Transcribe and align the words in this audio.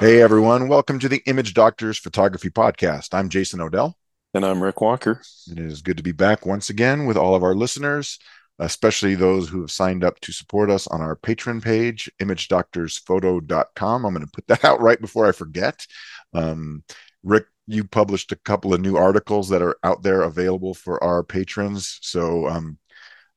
Hey 0.00 0.22
everyone, 0.22 0.68
welcome 0.68 0.98
to 1.00 1.10
the 1.10 1.20
Image 1.26 1.52
Doctors 1.52 1.98
Photography 1.98 2.48
Podcast. 2.48 3.12
I'm 3.12 3.28
Jason 3.28 3.60
Odell. 3.60 3.98
And 4.32 4.46
I'm 4.46 4.62
Rick 4.62 4.80
Walker. 4.80 5.20
It 5.46 5.58
is 5.58 5.82
good 5.82 5.98
to 5.98 6.02
be 6.02 6.12
back 6.12 6.46
once 6.46 6.70
again 6.70 7.04
with 7.04 7.18
all 7.18 7.34
of 7.34 7.42
our 7.42 7.54
listeners, 7.54 8.18
especially 8.58 9.14
those 9.14 9.50
who 9.50 9.60
have 9.60 9.70
signed 9.70 10.02
up 10.02 10.18
to 10.20 10.32
support 10.32 10.70
us 10.70 10.86
on 10.86 11.02
our 11.02 11.16
Patreon 11.16 11.62
page, 11.62 12.10
imagedoctorsphoto.com. 12.18 14.06
I'm 14.06 14.14
going 14.14 14.24
to 14.24 14.32
put 14.32 14.46
that 14.46 14.64
out 14.64 14.80
right 14.80 14.98
before 14.98 15.28
I 15.28 15.32
forget. 15.32 15.86
Um, 16.32 16.82
Rick, 17.22 17.48
you 17.66 17.84
published 17.84 18.32
a 18.32 18.36
couple 18.36 18.72
of 18.72 18.80
new 18.80 18.96
articles 18.96 19.50
that 19.50 19.60
are 19.60 19.76
out 19.84 20.02
there 20.02 20.22
available 20.22 20.72
for 20.72 21.04
our 21.04 21.22
patrons. 21.22 21.98
So, 22.00 22.48
um, 22.48 22.78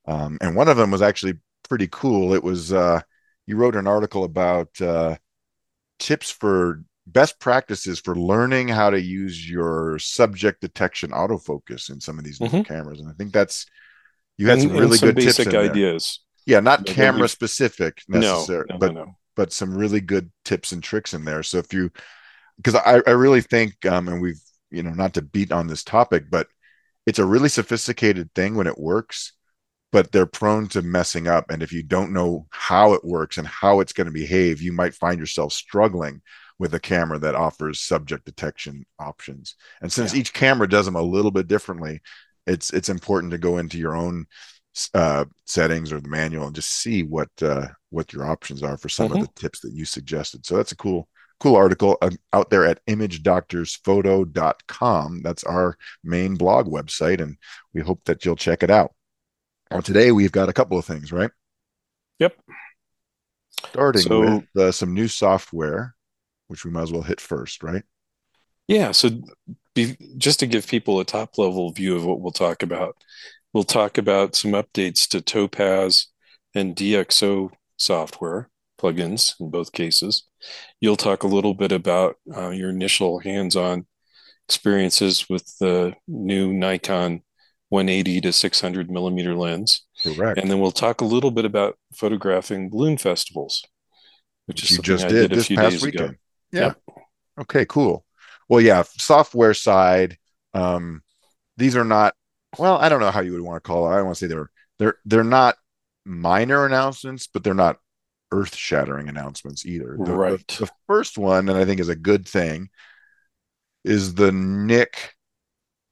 um, 0.06 0.38
and 0.40 0.56
one 0.56 0.68
of 0.68 0.78
them 0.78 0.92
was 0.92 1.02
actually 1.02 1.34
pretty 1.68 1.88
cool. 1.92 2.32
It 2.32 2.42
was, 2.42 2.72
uh, 2.72 3.02
you 3.46 3.56
wrote 3.56 3.76
an 3.76 3.86
article 3.86 4.24
about 4.24 4.80
uh, 4.80 5.16
tips 5.98 6.30
for 6.30 6.82
best 7.06 7.38
practices 7.38 8.00
for 8.00 8.16
learning 8.16 8.68
how 8.68 8.90
to 8.90 9.00
use 9.00 9.48
your 9.48 9.98
subject 9.98 10.60
detection 10.60 11.10
autofocus 11.10 11.90
in 11.90 12.00
some 12.00 12.18
of 12.18 12.24
these 12.24 12.38
Mhm. 12.38 12.52
new 12.52 12.64
cameras. 12.64 13.00
And 13.00 13.08
I 13.08 13.12
think 13.12 13.32
that's, 13.32 13.66
you 14.38 14.48
had 14.48 14.58
And- 14.58 14.68
some 14.70 14.78
really 14.78 14.96
some 14.98 15.08
good 15.10 15.16
tips 15.16 15.36
basic 15.38 15.52
there. 15.52 15.70
ideas. 15.70 16.20
Yeah, 16.46 16.60
not 16.60 16.86
Yeah, 16.88 16.94
camera 16.94 17.28
specific 17.28 18.02
necessarily, 18.08 18.66
no, 18.70 18.78
but 18.78 18.94
no, 18.94 19.04
no. 19.04 19.16
but 19.36 19.52
some 19.52 19.76
really 19.76 20.00
good 20.00 20.30
tips 20.44 20.72
and 20.72 20.82
tricks 20.82 21.14
in 21.14 21.24
there. 21.24 21.42
So 21.42 21.58
if 21.58 21.72
you, 21.72 21.90
because 22.56 22.74
I, 22.74 23.02
I 23.06 23.10
really 23.10 23.40
think, 23.40 23.84
um, 23.86 24.08
and 24.08 24.20
we've, 24.20 24.40
you 24.70 24.82
know, 24.82 24.90
not 24.90 25.14
to 25.14 25.22
beat 25.22 25.52
on 25.52 25.66
this 25.68 25.84
topic, 25.84 26.30
but 26.30 26.48
it's 27.06 27.18
a 27.18 27.24
really 27.24 27.48
sophisticated 27.48 28.34
thing 28.34 28.54
when 28.56 28.66
it 28.66 28.78
works, 28.78 29.32
but 29.94 30.10
they're 30.10 30.26
prone 30.26 30.66
to 30.66 30.82
messing 30.82 31.28
up. 31.28 31.48
And 31.50 31.62
if 31.62 31.72
you 31.72 31.84
don't 31.84 32.12
know 32.12 32.48
how 32.50 32.94
it 32.94 33.04
works 33.04 33.38
and 33.38 33.46
how 33.46 33.78
it's 33.78 33.92
going 33.92 34.08
to 34.08 34.12
behave, 34.12 34.60
you 34.60 34.72
might 34.72 34.92
find 34.92 35.20
yourself 35.20 35.52
struggling 35.52 36.20
with 36.58 36.74
a 36.74 36.80
camera 36.80 37.16
that 37.20 37.36
offers 37.36 37.80
subject 37.80 38.24
detection 38.24 38.84
options. 38.98 39.54
And 39.80 39.92
since 39.92 40.12
Yeah. 40.12 40.18
each 40.18 40.32
camera 40.32 40.68
does 40.68 40.86
them 40.86 40.96
a 40.96 41.02
little 41.02 41.30
bit 41.30 41.46
differently, 41.46 42.02
it's 42.44 42.72
it's 42.72 42.88
important 42.88 43.30
to 43.30 43.38
go 43.38 43.58
into 43.58 43.78
your 43.78 43.94
own 43.94 44.26
uh, 44.94 45.26
settings 45.46 45.92
or 45.92 46.00
the 46.00 46.08
manual 46.08 46.46
and 46.46 46.56
just 46.56 46.70
see 46.70 47.04
what 47.04 47.30
uh, 47.40 47.68
what 47.90 48.12
your 48.12 48.26
options 48.26 48.64
are 48.64 48.76
for 48.76 48.88
some 48.88 49.10
Mhm. 49.10 49.14
of 49.14 49.20
the 49.20 49.30
tips 49.36 49.60
that 49.60 49.74
you 49.74 49.84
suggested. 49.84 50.44
So 50.44 50.56
that's 50.56 50.72
a 50.72 50.76
cool 50.76 51.08
cool 51.38 51.54
article 51.54 51.98
uh, 52.02 52.10
out 52.32 52.50
there 52.50 52.64
at 52.64 52.84
imagedoctorsphoto.com. 52.86 55.22
That's 55.22 55.44
our 55.44 55.78
main 56.02 56.34
blog 56.34 56.66
website, 56.66 57.20
and 57.20 57.36
we 57.72 57.80
hope 57.80 58.02
that 58.06 58.24
you'll 58.24 58.34
check 58.34 58.64
it 58.64 58.72
out. 58.72 58.92
Well, 59.70 59.82
today 59.82 60.12
we've 60.12 60.32
got 60.32 60.48
a 60.48 60.52
couple 60.52 60.78
of 60.78 60.84
things, 60.84 61.12
right? 61.12 61.30
Yep. 62.18 62.36
Starting 63.70 64.02
So- 64.02 64.20
with 64.20 64.56
uh, 64.56 64.72
some 64.72 64.94
new 64.94 65.08
software, 65.08 65.94
which 66.48 66.64
we 66.64 66.70
might 66.70 66.82
as 66.82 66.92
well 66.92 67.02
hit 67.02 67.20
first, 67.20 67.62
right? 67.62 67.82
Yeah. 68.68 68.92
So, 68.92 69.10
be, 69.74 69.96
just 70.16 70.40
to 70.40 70.46
give 70.46 70.66
people 70.66 71.00
a 71.00 71.04
top 71.04 71.36
level 71.38 71.70
view 71.72 71.96
of 71.96 72.04
what 72.04 72.20
we'll 72.20 72.32
talk 72.32 72.62
about, 72.62 72.96
we'll 73.52 73.64
talk 73.64 73.98
about 73.98 74.36
some 74.36 74.52
updates 74.52 75.08
to 75.08 75.20
Topaz 75.20 76.08
and 76.54 76.76
DxO 76.76 77.50
software 77.76 78.48
plugins 78.80 79.34
in 79.40 79.50
both 79.50 79.72
cases. 79.72 80.24
You'll 80.80 80.96
talk 80.96 81.24
a 81.24 81.28
little 81.28 81.54
bit 81.54 81.72
about 81.72 82.16
uh, 82.34 82.50
your 82.50 82.70
initial 82.70 83.18
hands 83.18 83.56
on 83.56 83.86
experiences 84.48 85.28
with 85.28 85.44
the 85.58 85.94
new 86.06 86.52
Nikon 86.52 87.22
180 87.74 88.20
to 88.22 88.32
600 88.32 88.90
millimeter 88.90 89.34
lens. 89.34 89.84
Correct. 90.02 90.38
And 90.38 90.50
then 90.50 90.60
we'll 90.60 90.70
talk 90.72 91.00
a 91.00 91.04
little 91.04 91.30
bit 91.30 91.44
about 91.44 91.76
photographing 91.94 92.70
balloon 92.70 92.96
festivals, 92.96 93.64
which 94.46 94.62
is 94.62 94.70
you 94.70 94.76
something 94.76 94.96
just 94.96 95.04
I 95.06 95.08
did, 95.08 95.30
did 95.30 95.38
this 95.38 95.48
past 95.48 95.82
weekend. 95.82 96.16
Yeah. 96.52 96.60
Yep. 96.60 96.98
Okay, 97.40 97.66
cool. 97.66 98.04
Well, 98.48 98.60
yeah, 98.60 98.84
software 98.86 99.54
side, 99.54 100.18
um, 100.52 101.02
these 101.56 101.76
are 101.76 101.84
not 101.84 102.14
well, 102.58 102.76
I 102.78 102.88
don't 102.88 103.00
know 103.00 103.10
how 103.10 103.20
you 103.20 103.32
would 103.32 103.40
want 103.40 103.62
to 103.62 103.66
call 103.66 103.86
it. 103.88 103.92
I 103.92 103.96
don't 103.96 104.06
want 104.06 104.18
to 104.18 104.24
say 104.24 104.28
they're 104.28 104.50
they're 104.78 104.96
they're 105.04 105.24
not 105.24 105.56
minor 106.04 106.66
announcements, 106.66 107.26
but 107.26 107.42
they're 107.42 107.54
not 107.54 107.78
earth-shattering 108.30 109.08
announcements 109.08 109.64
either. 109.66 109.96
The, 109.98 110.04
the- 110.04 110.12
Right. 110.16 110.46
the 110.58 110.70
first 110.86 111.18
one, 111.18 111.48
and 111.48 111.58
I 111.58 111.64
think 111.64 111.80
is 111.80 111.88
a 111.88 111.96
good 111.96 112.28
thing, 112.28 112.68
is 113.84 114.14
the 114.14 114.30
Nik 114.32 115.14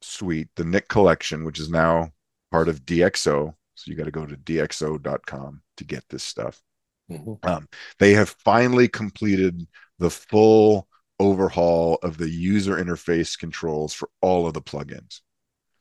suite, 0.04 0.48
the 0.56 0.64
Nik 0.64 0.88
collection, 0.88 1.44
which 1.44 1.60
is 1.60 1.70
now 1.70 2.12
part 2.50 2.68
of 2.68 2.84
DxO. 2.84 3.54
So 3.74 3.90
you 3.90 3.94
got 3.96 4.04
to 4.04 4.10
go 4.10 4.26
to 4.26 4.36
dxo.com 4.36 5.62
to 5.78 5.84
get 5.84 6.04
this 6.08 6.22
stuff. 6.22 6.62
Mhm. 7.10 7.44
Um, 7.44 7.68
they 7.98 8.14
have 8.14 8.30
finally 8.44 8.88
completed 8.88 9.66
the 9.98 10.10
full 10.10 10.88
overhaul 11.18 11.98
of 12.02 12.18
the 12.18 12.28
user 12.28 12.76
interface 12.76 13.38
controls 13.38 13.92
for 13.94 14.08
all 14.20 14.46
of 14.46 14.54
the 14.54 14.62
plugins. 14.62 15.20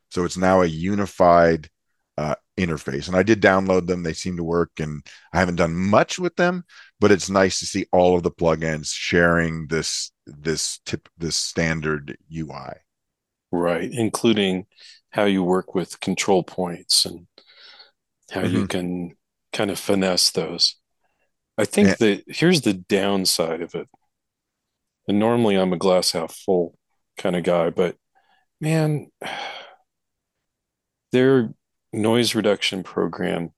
So 0.10 0.26
it's 0.26 0.38
now 0.38 0.62
a 0.62 0.66
unified 0.66 1.70
uh, 2.18 2.36
interface. 2.58 3.08
And 3.08 3.16
I 3.16 3.24
did 3.24 3.42
download 3.42 3.88
them; 3.88 4.04
they 4.04 4.14
seem 4.14 4.38
to 4.38 4.44
work. 4.44 4.72
And 4.80 5.06
I 5.34 5.40
haven't 5.40 5.56
done 5.56 5.76
much 5.76 6.20
with 6.20 6.36
them, 6.36 6.66
but 7.00 7.12
it's 7.12 7.30
nice 7.30 7.60
to 7.60 7.66
see 7.66 7.86
all 7.92 8.16
of 8.16 8.24
the 8.24 8.32
plugins 8.32 8.94
sharing 8.94 9.68
this 9.68 10.12
this 10.26 10.80
tip 10.86 11.10
this 11.18 11.36
standard 11.36 12.18
UI. 12.32 12.74
Right, 13.52 13.90
including 13.92 14.68
how 15.10 15.26
you 15.26 15.44
work 15.44 15.76
with 15.76 16.00
control 16.00 16.42
points 16.44 17.06
and 17.06 17.28
how 18.32 18.44
you 18.44 18.64
Mhm. 18.66 18.70
can 18.70 19.18
kind 19.52 19.70
of 19.70 19.78
finesse 19.80 20.32
those. 20.32 20.78
I 21.58 21.66
think 21.66 21.90
Yeah. 21.90 21.96
that 22.00 22.24
here's 22.28 22.62
the 22.62 22.74
downside 22.74 23.62
of 23.62 23.76
it. 23.76 23.90
And 25.08 25.20
normally 25.20 25.58
I'm 25.58 25.74
a 25.74 25.78
glass 25.78 26.12
half 26.14 26.34
full 26.34 26.78
kind 27.18 27.36
of 27.36 27.44
guy, 27.44 27.70
but 27.72 27.98
man, 28.62 29.12
their 31.12 31.54
noise 31.92 32.36
reduction 32.36 32.84
program 32.84 33.54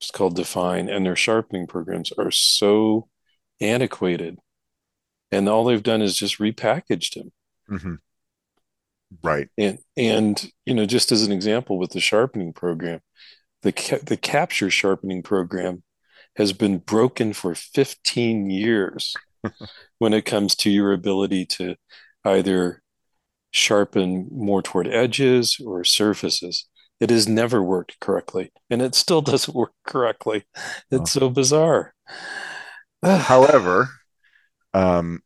is 0.00 0.10
called 0.10 0.36
Dfine, 0.36 0.94
and 0.94 1.06
their 1.06 1.16
sharpening 1.16 1.66
programs 1.66 2.12
are 2.12 2.30
so 2.30 3.08
antiquated. 3.60 4.38
And 5.30 5.48
all 5.48 5.64
they've 5.64 5.82
done 5.82 6.02
is 6.02 6.16
just 6.16 6.38
repackaged 6.38 7.14
them. 7.14 7.32
Mhm. 7.70 7.98
Right. 9.22 9.48
And 9.58 9.78
and 9.96 10.50
you 10.64 10.74
know, 10.74 10.86
just 10.86 11.12
as 11.12 11.24
an 11.24 11.32
example 11.32 11.78
with 11.78 11.90
the 11.90 12.00
sharpening 12.00 12.52
program, 12.52 13.00
the 13.62 13.72
ca- 13.72 13.98
the 14.02 14.16
capture 14.16 14.70
sharpening 14.70 15.22
program 15.22 15.82
has 16.36 16.52
been 16.52 16.78
broken 16.78 17.32
for 17.32 17.54
15 17.54 18.48
years 18.50 19.14
when 19.98 20.14
it 20.14 20.24
comes 20.24 20.54
to 20.56 20.70
your 20.70 20.92
ability 20.92 21.44
to 21.44 21.76
either 22.24 22.82
sharpen 23.50 24.28
more 24.32 24.62
toward 24.62 24.88
edges 24.88 25.58
or 25.64 25.84
surfaces. 25.84 26.68
It 27.00 27.10
has 27.10 27.28
never 27.28 27.62
worked 27.62 28.00
correctly, 28.00 28.52
and 28.70 28.80
it 28.80 28.94
still 28.94 29.22
doesn't 29.22 29.54
work 29.54 29.72
correctly. 29.86 30.44
It's 30.90 31.12
so 31.12 31.28
bizarre. 31.28 31.94
However, 33.02 33.90
um, 34.72 35.20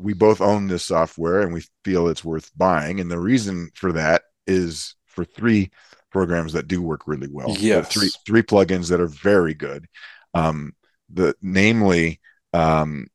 we 0.00 0.14
both 0.14 0.40
own 0.40 0.66
this 0.66 0.84
software 0.84 1.40
and 1.40 1.52
we 1.52 1.64
feel 1.84 2.08
it's 2.08 2.24
worth 2.24 2.50
buying. 2.56 3.00
And 3.00 3.10
the 3.10 3.18
reason 3.18 3.70
for 3.74 3.92
that 3.92 4.22
is 4.46 4.94
for 5.06 5.24
three 5.24 5.70
programs 6.10 6.52
that 6.54 6.68
do 6.68 6.82
work 6.82 7.02
really 7.06 7.28
well. 7.30 7.54
Yes. 7.58 7.92
Three 7.92 8.10
three 8.26 8.42
plugins 8.42 8.88
that 8.90 9.00
are 9.00 9.06
very 9.06 9.54
good. 9.54 9.86
Um, 10.34 10.72
the 11.12 11.34
namely 11.42 12.20
um, 12.52 13.06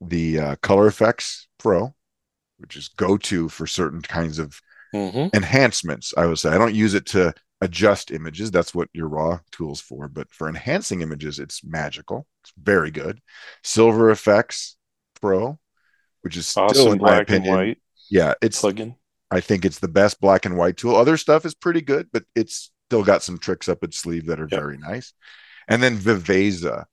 the 0.00 0.38
uh, 0.38 0.56
Color 0.62 0.90
Efex 0.90 1.46
Pro, 1.58 1.94
which 2.58 2.76
is 2.76 2.88
go 2.88 3.16
to 3.18 3.48
for 3.48 3.66
certain 3.66 4.00
kinds 4.02 4.38
of 4.38 4.60
Mhm. 4.94 5.34
enhancements. 5.34 6.14
I 6.16 6.24
would 6.24 6.38
say 6.38 6.48
I 6.50 6.56
don't 6.56 6.74
use 6.74 6.94
it 6.94 7.04
to 7.06 7.34
adjust 7.60 8.10
images. 8.10 8.50
That's 8.50 8.74
what 8.74 8.88
your 8.94 9.08
raw 9.08 9.40
tool's 9.52 9.80
for. 9.82 10.08
But 10.08 10.32
for 10.32 10.48
enhancing 10.48 11.02
images, 11.02 11.38
it's 11.38 11.62
magical. 11.62 12.26
It's 12.42 12.52
very 12.56 12.90
good. 12.90 13.20
Silver 13.62 14.10
Efex 14.10 14.76
Pro, 15.20 15.58
which 16.22 16.36
is 16.36 16.46
still 16.46 16.92
in 16.92 16.98
my 17.00 17.18
black 17.18 17.30
and 17.30 17.38
opinion, 17.38 17.54
white 17.56 17.78
yeah, 18.10 18.34
it's. 18.42 18.62
plugin. 18.62 18.96
I 19.30 19.40
think 19.40 19.64
it's 19.64 19.78
the 19.78 19.88
best 19.88 20.20
black 20.20 20.46
and 20.46 20.56
white 20.56 20.78
tool. 20.78 20.96
Other 20.96 21.18
stuff 21.18 21.44
is 21.44 21.54
pretty 21.54 21.82
good, 21.82 22.08
but 22.12 22.24
it's 22.34 22.70
still 22.88 23.04
got 23.04 23.22
some 23.22 23.38
tricks 23.38 23.68
up 23.68 23.84
its 23.84 23.98
sleeve 23.98 24.26
that 24.26 24.40
are 24.40 24.48
Yep. 24.50 24.60
very 24.60 24.78
nice. 24.78 25.12
And 25.68 25.82
then 25.82 25.98
Viveza 25.98 26.84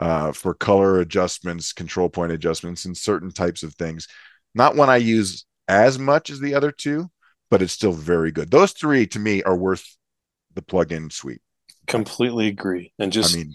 uh, 0.00 0.32
for 0.32 0.54
color 0.54 1.00
adjustments, 1.00 1.72
control 1.72 2.08
point 2.08 2.32
adjustments, 2.32 2.84
and 2.84 2.96
certain 2.96 3.30
types 3.30 3.62
of 3.62 3.74
things. 3.74 4.08
Not 4.54 4.76
one 4.76 4.90
I 4.90 4.96
use 4.96 5.44
as 5.68 5.98
much 5.98 6.30
as 6.30 6.40
the 6.40 6.54
other 6.54 6.70
two, 6.70 7.10
but 7.50 7.62
it's 7.62 7.72
still 7.72 7.92
very 7.92 8.32
good. 8.32 8.50
Those 8.50 8.72
three 8.72 9.06
to 9.08 9.18
me 9.18 9.42
are 9.42 9.56
worth 9.56 9.96
the 10.54 10.62
plugin 10.62 11.12
suite. 11.12 11.42
Completely 11.86 12.48
agree. 12.48 12.92
And 12.98 13.12
just 13.12 13.34
I 13.34 13.38
mean, 13.38 13.54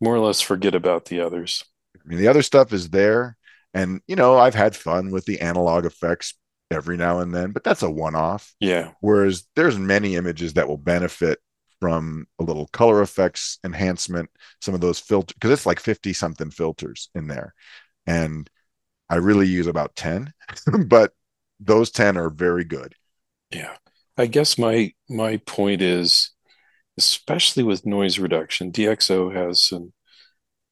more 0.00 0.14
or 0.14 0.20
less 0.20 0.40
forget 0.40 0.74
about 0.74 1.06
the 1.06 1.20
others. 1.20 1.64
I 1.96 2.08
mean, 2.08 2.18
the 2.18 2.28
other 2.28 2.42
stuff 2.42 2.72
is 2.72 2.90
there, 2.90 3.36
and 3.74 4.00
you 4.06 4.16
know, 4.16 4.38
I've 4.38 4.54
had 4.54 4.76
fun 4.76 5.10
with 5.10 5.24
the 5.24 5.40
analog 5.40 5.84
Efex 5.84 6.34
every 6.70 6.96
now 6.96 7.20
and 7.20 7.34
then, 7.34 7.52
but 7.52 7.64
that's 7.64 7.82
a 7.82 7.90
one-off. 7.90 8.54
Yeah. 8.60 8.92
Whereas 9.00 9.46
there's 9.56 9.78
many 9.78 10.16
images 10.16 10.54
that 10.54 10.68
will 10.68 10.76
benefit 10.76 11.38
from 11.80 12.26
a 12.38 12.44
little 12.44 12.66
color 12.68 13.02
Efex 13.02 13.58
enhancement, 13.64 14.28
some 14.60 14.74
of 14.74 14.80
those 14.80 14.98
filters, 14.98 15.34
because 15.34 15.50
it's 15.50 15.66
like 15.66 15.80
50 15.80 16.12
something 16.12 16.50
filters 16.50 17.08
in 17.14 17.28
there. 17.28 17.54
And 18.06 18.48
I 19.08 19.16
really 19.16 19.46
use 19.46 19.66
about 19.66 19.96
10, 19.96 20.32
but 20.86 21.12
those 21.60 21.90
10 21.90 22.16
are 22.16 22.30
very 22.30 22.64
good. 22.64 22.94
Yeah. 23.50 23.76
I 24.16 24.26
guess 24.26 24.58
my 24.58 24.92
my 25.08 25.36
point 25.38 25.80
is 25.80 26.32
especially 26.98 27.62
with 27.62 27.86
noise 27.86 28.18
reduction, 28.18 28.72
DxO 28.72 29.32
has 29.34 29.64
some 29.64 29.92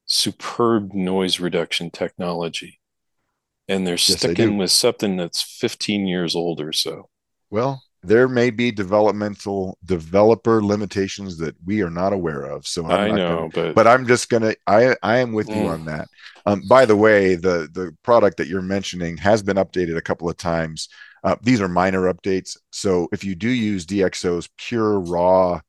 superb 0.06 0.93
noise 0.93 1.38
reduction 1.38 1.90
technology. 1.90 2.81
And 3.68 3.86
they're 3.86 3.94
yes, 3.94 4.18
sticking 4.18 4.50
they 4.50 4.56
with 4.56 4.70
something 4.70 5.16
that's 5.16 5.42
15 5.42 6.06
years 6.06 6.36
old 6.36 6.60
or 6.60 6.72
so. 6.72 7.08
Well, 7.50 7.82
there 8.06 8.28
may 8.28 8.50
be 8.50 8.70
developmental 8.70 9.78
developer 9.84 10.62
limitations 10.62 11.38
that 11.38 11.56
we 11.64 11.82
are 11.82 11.90
not 11.90 12.12
aware 12.12 12.44
of. 12.44 12.66
So 12.66 12.86
I'm 12.86 13.12
i 13.12 13.16
know, 13.16 13.36
gonna, 13.36 13.48
but 13.48 13.74
but 13.74 13.86
I'm 13.86 14.06
just 14.06 14.28
gonna 14.28 14.54
I 14.66 14.94
I 15.02 15.18
am 15.18 15.32
with 15.32 15.48
mm. 15.48 15.56
you 15.56 15.68
on 15.68 15.84
that. 15.86 16.08
Um, 16.46 16.62
by 16.68 16.86
the 16.86 16.96
way, 16.96 17.34
the 17.34 17.68
the 17.72 17.94
product 18.04 18.36
that 18.36 18.46
you're 18.46 18.62
mentioning 18.62 19.16
has 19.16 19.42
been 19.42 19.56
updated 19.56 19.96
a 19.96 20.02
couple 20.02 20.30
of 20.30 20.36
times. 20.36 20.88
Uh, 21.24 21.34
these 21.42 21.60
are 21.60 21.69
minor 21.69 22.12
updates. 22.12 22.56
So 22.70 23.08
if 23.12 23.24
you 23.24 23.34
do 23.34 23.48
use 23.48 23.84
DxO's 23.84 24.48
Pure 24.56 25.00
Raw 25.00 25.60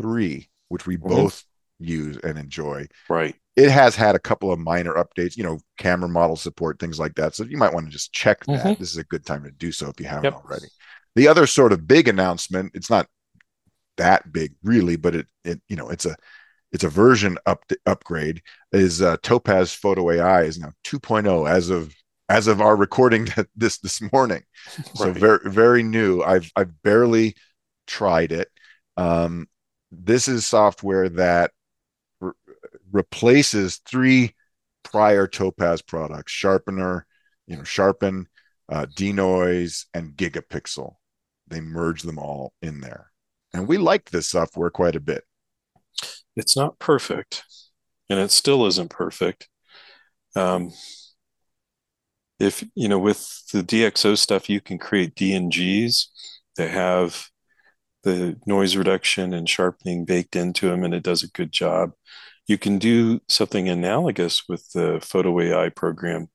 three, 0.00 0.48
which 0.68 0.86
we 0.86 0.96
mm-hmm. 0.96 1.08
both 1.08 1.44
use 1.84 2.18
and 2.18 2.38
enjoy, 2.38 2.86
right? 3.08 3.34
It 3.56 3.70
has 3.70 3.94
had 3.94 4.14
a 4.14 4.20
couple 4.20 4.50
of 4.50 4.58
minor 4.58 4.94
updates, 4.94 5.36
you 5.36 5.44
know, 5.44 5.58
camera 5.78 6.08
model 6.08 6.36
support, 6.36 6.78
things 6.78 6.98
like 6.98 7.14
that. 7.16 7.34
So 7.34 7.44
you 7.44 7.58
might 7.58 7.74
want 7.74 7.86
to 7.86 7.92
just 7.92 8.12
check 8.12 8.44
that. 8.46 8.60
Mm-hmm. 8.60 8.80
This 8.80 8.90
is 8.90 8.96
a 8.96 9.04
good 9.04 9.26
time 9.26 9.44
to 9.44 9.50
do 9.50 9.72
so 9.72 9.88
if 9.88 10.00
you 10.00 10.06
haven't 10.06 10.24
yep. 10.24 10.34
already. 10.44 10.66
The 11.14 11.28
other 11.28 11.46
sort 11.46 11.72
of 11.72 11.86
big 11.86 12.08
announcement, 12.08 12.72
it's 12.74 12.88
not 12.88 13.06
that 13.98 14.32
big 14.32 14.54
really, 14.62 14.96
but 14.96 15.14
it 15.14 15.26
it 15.44 15.60
you 15.68 15.76
know 15.76 15.88
it's 15.88 16.06
a 16.06 16.16
it's 16.72 16.84
a 16.84 16.88
version 16.88 17.38
up 17.46 17.64
upgrade 17.86 18.42
is 18.72 19.02
uh, 19.02 19.16
Topaz 19.22 19.72
Photo 19.72 20.10
AI 20.10 20.42
is 20.42 20.58
now 20.58 20.72
2.0 20.84 21.48
as 21.48 21.70
of 21.70 21.94
as 22.28 22.46
of 22.46 22.60
our 22.60 22.76
recording 22.76 23.28
this 23.56 23.78
this 23.78 24.00
morning. 24.12 24.42
So 24.94 25.12
very 25.12 25.40
very 25.44 25.82
new. 25.82 26.22
I've 26.22 26.50
I've 26.56 26.82
barely 26.82 27.34
tried 27.86 28.32
it. 28.32 28.48
Um, 28.96 29.48
this 29.90 30.28
is 30.28 30.46
software 30.46 31.08
that 31.10 31.50
replaces 32.92 33.80
three 33.86 34.34
prior 34.82 35.26
Topaz 35.26 35.82
products: 35.82 36.32
Sharpener, 36.32 37.06
you 37.46 37.56
know, 37.56 37.64
Sharpen, 37.64 38.28
uh, 38.68 38.86
Denoise, 38.94 39.86
and 39.94 40.16
Gigapixel 40.16 40.96
they 41.52 41.60
merge 41.60 42.02
them 42.02 42.18
all 42.18 42.52
in 42.62 42.80
there. 42.80 43.10
And 43.52 43.68
we 43.68 43.78
liked 43.78 44.10
this 44.10 44.26
software 44.26 44.70
quite 44.70 44.96
a 44.96 45.00
bit. 45.00 45.24
It's 46.34 46.56
not 46.56 46.78
perfect, 46.78 47.44
and 48.08 48.18
it 48.18 48.30
still 48.30 48.66
isn't 48.66 48.90
perfect. 48.90 49.48
Um, 50.34 50.72
if 52.40 52.64
you 52.74 52.88
know, 52.88 52.98
with 52.98 53.20
the 53.52 53.62
DxO 53.62 54.16
stuff, 54.16 54.48
you 54.48 54.60
can 54.62 54.78
create 54.78 55.14
DNGs 55.14 56.06
that 56.56 56.70
have 56.70 57.28
the 58.02 58.38
noise 58.46 58.76
reduction 58.76 59.32
and 59.32 59.48
sharpening 59.48 60.04
baked 60.04 60.36
into 60.36 60.68
them, 60.68 60.84
and 60.84 60.94
it 60.94 61.02
does 61.02 61.22
a 61.22 61.30
good 61.30 61.52
job. 61.52 61.92
You 62.46 62.58
can 62.58 62.78
do 62.78 63.20
something 63.28 63.68
analogous 63.68 64.48
with 64.48 64.70
the 64.72 65.00
Photo 65.00 65.40
AI 65.40 65.68
program, 65.68 66.28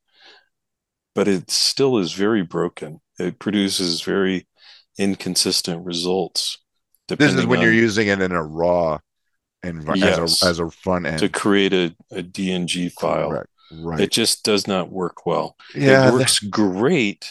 but 1.14 1.28
it 1.28 1.52
still 1.52 1.98
is 1.98 2.14
very 2.14 2.44
broken. 2.44 3.02
It 3.20 3.40
produces 3.40 4.02
very 4.02 4.48
inconsistent 4.98 5.86
results. 5.86 6.58
This 7.08 7.34
is 7.34 7.46
when 7.46 7.60
on, 7.60 7.66
you're 7.66 7.74
using 7.74 8.08
it 8.08 8.22
in 8.22 8.32
a 8.32 8.44
raw 8.44 9.00
environment 9.64 10.00
yes, 10.00 10.20
as, 10.20 10.44
a, 10.44 10.46
as 10.46 10.60
a 10.60 10.70
front 10.70 11.06
end 11.06 11.20
to 11.20 11.30
create 11.30 11.74
a, 11.74 11.96
a 12.12 12.22
DNG 12.22 12.92
file. 12.94 13.30
Correct. 13.30 13.50
Right. 13.72 14.00
It 14.00 14.12
just 14.12 14.44
does 14.46 14.68
not 14.68 14.92
work 14.92 15.26
well. 15.26 15.56
Yeah, 15.76 16.08
it 16.08 16.14
works 16.14 16.40
that... 16.40 16.50
great 16.50 17.30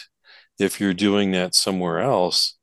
if 0.59 0.79
you're 0.79 0.93
doing 0.93 1.31
that 1.31 1.55
somewhere 1.55 1.99
else, 1.99 2.56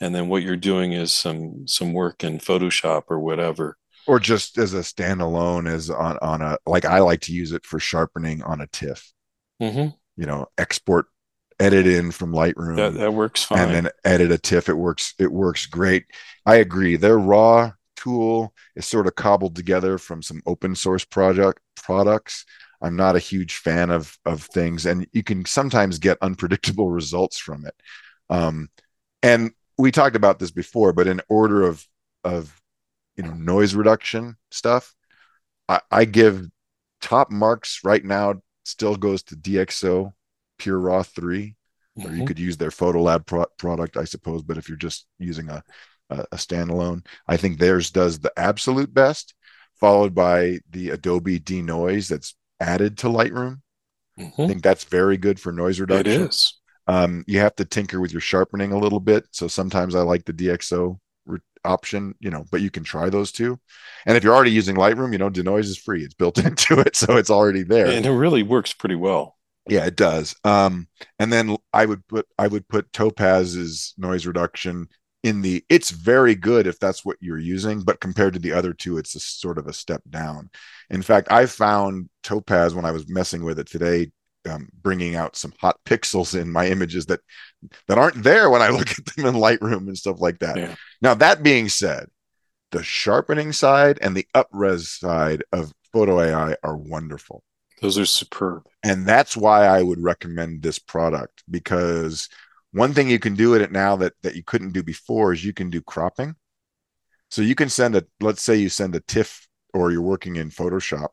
and 0.00 0.14
then 0.14 0.28
what 0.28 0.42
you're 0.42 0.56
doing 0.56 0.92
is 0.92 1.12
some 1.12 1.66
some 1.66 1.92
work 1.92 2.24
in 2.24 2.38
Photoshop 2.38 3.04
or 3.08 3.20
whatever. 3.20 3.76
Or 4.06 4.20
just 4.20 4.58
as 4.58 4.74
a 4.74 4.80
standalone, 4.80 5.68
as 5.68 5.90
on 5.90 6.18
on 6.20 6.42
a 6.42 6.58
like 6.66 6.84
I 6.84 6.98
like 6.98 7.20
to 7.22 7.32
use 7.32 7.52
it 7.52 7.64
for 7.64 7.78
sharpening 7.78 8.42
on 8.42 8.60
a 8.60 8.66
TIFF. 8.66 9.12
Mm-hmm. 9.62 9.88
You 10.16 10.26
know, 10.26 10.46
export 10.58 11.06
edit 11.60 11.86
in 11.86 12.10
from 12.10 12.32
Lightroom. 12.32 12.76
That, 12.76 12.94
that 12.94 13.14
works 13.14 13.44
fine. 13.44 13.60
And 13.60 13.72
then 13.72 13.88
edit 14.04 14.30
a 14.30 14.38
TIFF. 14.38 14.68
It 14.68 14.76
works. 14.76 15.14
It 15.18 15.32
works 15.32 15.66
great. 15.66 16.06
I 16.44 16.56
agree. 16.56 16.96
Their 16.96 17.18
raw 17.18 17.72
tool 17.96 18.52
is 18.76 18.86
sort 18.86 19.06
of 19.06 19.14
cobbled 19.14 19.56
together 19.56 19.98
from 19.98 20.22
some 20.22 20.42
open 20.46 20.74
source 20.74 21.04
project 21.04 21.60
products. 21.76 22.44
I'm 22.82 22.96
not 22.96 23.16
a 23.16 23.20
huge 23.20 23.56
fan 23.56 23.90
of 23.90 24.18
of 24.26 24.42
things, 24.42 24.84
and 24.84 25.06
you 25.12 25.22
can 25.22 25.44
sometimes 25.44 25.98
get 25.98 26.18
unpredictable 26.20 26.90
results 27.00 27.38
from 27.38 27.64
it. 27.66 27.74
Um, 28.28 28.68
and 29.22 29.52
we 29.78 29.90
talked 29.90 30.16
about 30.16 30.38
this 30.38 30.50
before, 30.50 30.92
but 30.92 31.06
in 31.06 31.20
order 31.28 31.62
of 31.62 31.86
of 32.22 32.60
you 33.16 33.24
know 33.24 33.34
noise 33.34 33.74
reduction 33.74 34.36
stuff, 34.50 34.94
I, 35.68 35.80
I 35.90 36.04
give 36.04 36.46
top 37.00 37.30
marks 37.30 37.80
right 37.84 38.04
now. 38.04 38.34
Still 38.64 38.96
goes 38.96 39.22
to 39.24 39.36
DxO 39.36 40.12
Pure 40.58 40.78
Raw 40.78 41.02
3, 41.02 41.54
mm-hmm. 41.98 42.08
or 42.08 42.16
you 42.16 42.26
could 42.26 42.38
use 42.38 42.56
their 42.56 42.70
Photolab 42.70 43.26
pro- 43.26 43.46
product, 43.58 43.96
I 43.96 44.04
suppose. 44.04 44.42
But 44.42 44.56
if 44.56 44.68
you're 44.68 44.78
just 44.78 45.06
using 45.18 45.50
a, 45.50 45.62
a, 46.08 46.20
a 46.32 46.36
standalone, 46.36 47.04
I 47.28 47.36
think 47.36 47.58
theirs 47.58 47.90
does 47.90 48.18
the 48.18 48.32
absolute 48.38 48.94
best, 48.94 49.34
followed 49.78 50.14
by 50.14 50.60
the 50.70 50.90
Adobe 50.90 51.38
Denoise 51.38 52.08
that's 52.08 52.34
added 52.58 52.98
to 52.98 53.08
Lightroom. 53.08 53.60
Mm-hmm. 54.18 54.42
I 54.42 54.46
think 54.46 54.62
that's 54.62 54.84
very 54.84 55.16
good 55.16 55.38
for 55.38 55.52
noise 55.52 55.80
reduction. 55.80 56.22
It 56.22 56.28
is. 56.30 56.54
Um, 56.86 57.24
you 57.26 57.38
have 57.40 57.56
to 57.56 57.64
tinker 57.64 58.00
with 58.00 58.12
your 58.12 58.20
sharpening 58.20 58.72
a 58.72 58.78
little 58.78 59.00
bit. 59.00 59.26
So 59.30 59.48
sometimes 59.48 59.94
I 59.94 60.00
like 60.00 60.24
the 60.24 60.32
DxO 60.32 60.98
re- 61.26 61.40
option, 61.64 62.14
you 62.20 62.30
know, 62.30 62.44
but 62.50 62.60
you 62.60 62.70
can 62.70 62.84
try 62.84 63.08
those 63.08 63.32
two. 63.32 63.58
And 64.06 64.16
if 64.16 64.24
you're 64.24 64.34
already 64.34 64.50
using 64.50 64.76
Lightroom, 64.76 65.12
you 65.12 65.18
know, 65.18 65.30
Denoise 65.30 65.68
is 65.68 65.78
free. 65.78 66.04
It's 66.04 66.14
built 66.14 66.38
into 66.44 66.80
it. 66.80 66.96
So 66.96 67.16
it's 67.16 67.30
already 67.30 67.62
there. 67.62 67.86
And 67.86 68.04
it 68.04 68.12
really 68.12 68.42
works 68.42 68.72
pretty 68.72 68.96
well. 68.96 69.36
Yeah, 69.68 69.86
it 69.86 69.96
does. 69.96 70.36
Um, 70.44 70.88
and 71.18 71.32
then 71.32 71.56
I 71.72 71.86
would 71.86 72.06
put 72.06 72.26
I 72.38 72.48
would 72.48 72.68
put 72.68 72.92
Topaz's 72.92 73.94
noise 73.96 74.26
reduction 74.26 74.88
in 75.22 75.40
the 75.40 75.64
it's 75.70 75.90
very 75.90 76.34
good 76.34 76.66
if 76.66 76.78
that's 76.78 77.04
what 77.04 77.16
you're 77.20 77.38
using, 77.38 77.80
but 77.80 77.98
compared 77.98 78.34
to 78.34 78.38
the 78.38 78.52
other 78.52 78.74
two, 78.74 78.98
it's 78.98 79.14
a 79.14 79.20
sort 79.20 79.56
of 79.56 79.66
a 79.66 79.72
step 79.72 80.02
down. 80.10 80.50
In 80.90 81.00
fact, 81.00 81.32
I 81.32 81.46
found 81.46 82.10
Topaz 82.22 82.74
when 82.74 82.84
I 82.84 82.90
was 82.90 83.08
messing 83.08 83.42
with 83.42 83.58
it 83.58 83.66
today, 83.66 84.12
um, 84.48 84.68
bringing 84.82 85.16
out 85.16 85.36
some 85.36 85.52
hot 85.58 85.78
pixels 85.84 86.38
in 86.38 86.50
my 86.50 86.68
images 86.68 87.06
that 87.06 87.20
that 87.88 87.98
aren't 87.98 88.22
there 88.22 88.50
when 88.50 88.62
I 88.62 88.68
look 88.70 88.90
at 88.90 89.04
them 89.06 89.26
in 89.26 89.34
Lightroom 89.34 89.88
and 89.88 89.96
stuff 89.96 90.20
like 90.20 90.38
that. 90.40 90.56
Yeah. 90.56 90.74
Now 91.00 91.14
that 91.14 91.42
being 91.42 91.68
said, 91.68 92.08
the 92.70 92.82
sharpening 92.82 93.52
side 93.52 93.98
and 94.02 94.16
the 94.16 94.26
upres 94.34 94.98
side 94.98 95.44
of 95.52 95.72
Photo 95.92 96.20
AI 96.20 96.56
are 96.62 96.76
wonderful. 96.76 97.42
Those 97.80 97.98
are 97.98 98.06
superb. 98.06 98.64
And 98.82 99.06
that's 99.06 99.36
why 99.36 99.66
I 99.66 99.82
would 99.82 100.00
recommend 100.00 100.62
this 100.62 100.78
product 100.78 101.44
because 101.50 102.28
one 102.72 102.92
thing 102.92 103.08
you 103.08 103.18
can 103.18 103.34
do 103.34 103.50
with 103.50 103.62
it 103.62 103.70
now 103.70 103.96
that, 103.96 104.14
that 104.22 104.34
you 104.34 104.42
couldn't 104.42 104.72
do 104.72 104.82
before 104.82 105.32
is 105.32 105.44
you 105.44 105.52
can 105.52 105.70
do 105.70 105.80
cropping. 105.80 106.34
So 107.30 107.42
you 107.42 107.54
can 107.54 107.68
send 107.68 107.94
a, 107.94 108.04
let's 108.20 108.42
say 108.42 108.56
you 108.56 108.68
send 108.68 108.94
a 108.96 109.00
TIFF 109.00 109.46
or 109.72 109.90
you're 109.92 110.02
working 110.02 110.36
in 110.36 110.50
Photoshop 110.50 111.08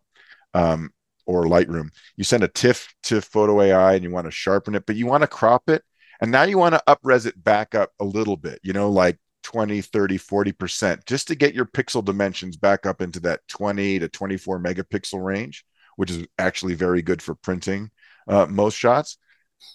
um, 0.54 0.92
or 1.32 1.46
Lightroom. 1.46 1.90
You 2.16 2.24
send 2.24 2.44
a 2.44 2.48
TIFF 2.48 2.94
to 3.04 3.22
Photo 3.22 3.62
AI 3.62 3.94
and 3.94 4.04
you 4.04 4.12
want 4.12 4.26
to 4.26 4.32
sharpen 4.32 4.76
it, 4.76 4.86
but 4.86 4.96
you 4.96 5.06
want 5.06 5.22
to 5.22 5.28
crop 5.28 5.70
it. 5.70 5.84
And 6.22 6.32
now 6.32 6.44
you 6.44 6.58
want 6.58 6.76
to 6.76 6.84
upres 6.88 7.26
it 7.26 7.44
back 7.44 7.74
up 7.74 7.92
a 8.00 8.06
little 8.06 8.38
bit, 8.38 8.60
you 8.64 8.74
know, 8.74 8.90
like 8.92 9.18
20, 9.44 9.82
30, 9.82 10.20
40%, 10.20 11.06
just 11.08 11.28
to 11.30 11.36
get 11.36 11.56
your 11.56 11.66
pixel 11.66 12.06
dimensions 12.06 12.58
back 12.58 12.86
up 12.86 13.02
into 13.02 13.20
that 13.22 13.42
20 13.48 14.00
to 14.00 14.08
24 14.08 14.60
megapixel 14.60 15.24
range 15.24 15.66
which 15.96 16.12
is 16.12 16.26
actually 16.38 16.74
very 16.74 17.02
good 17.02 17.22
for 17.22 17.36
printing 17.36 17.92
uh, 18.28 18.46
most 18.48 18.76
shots. 18.76 19.18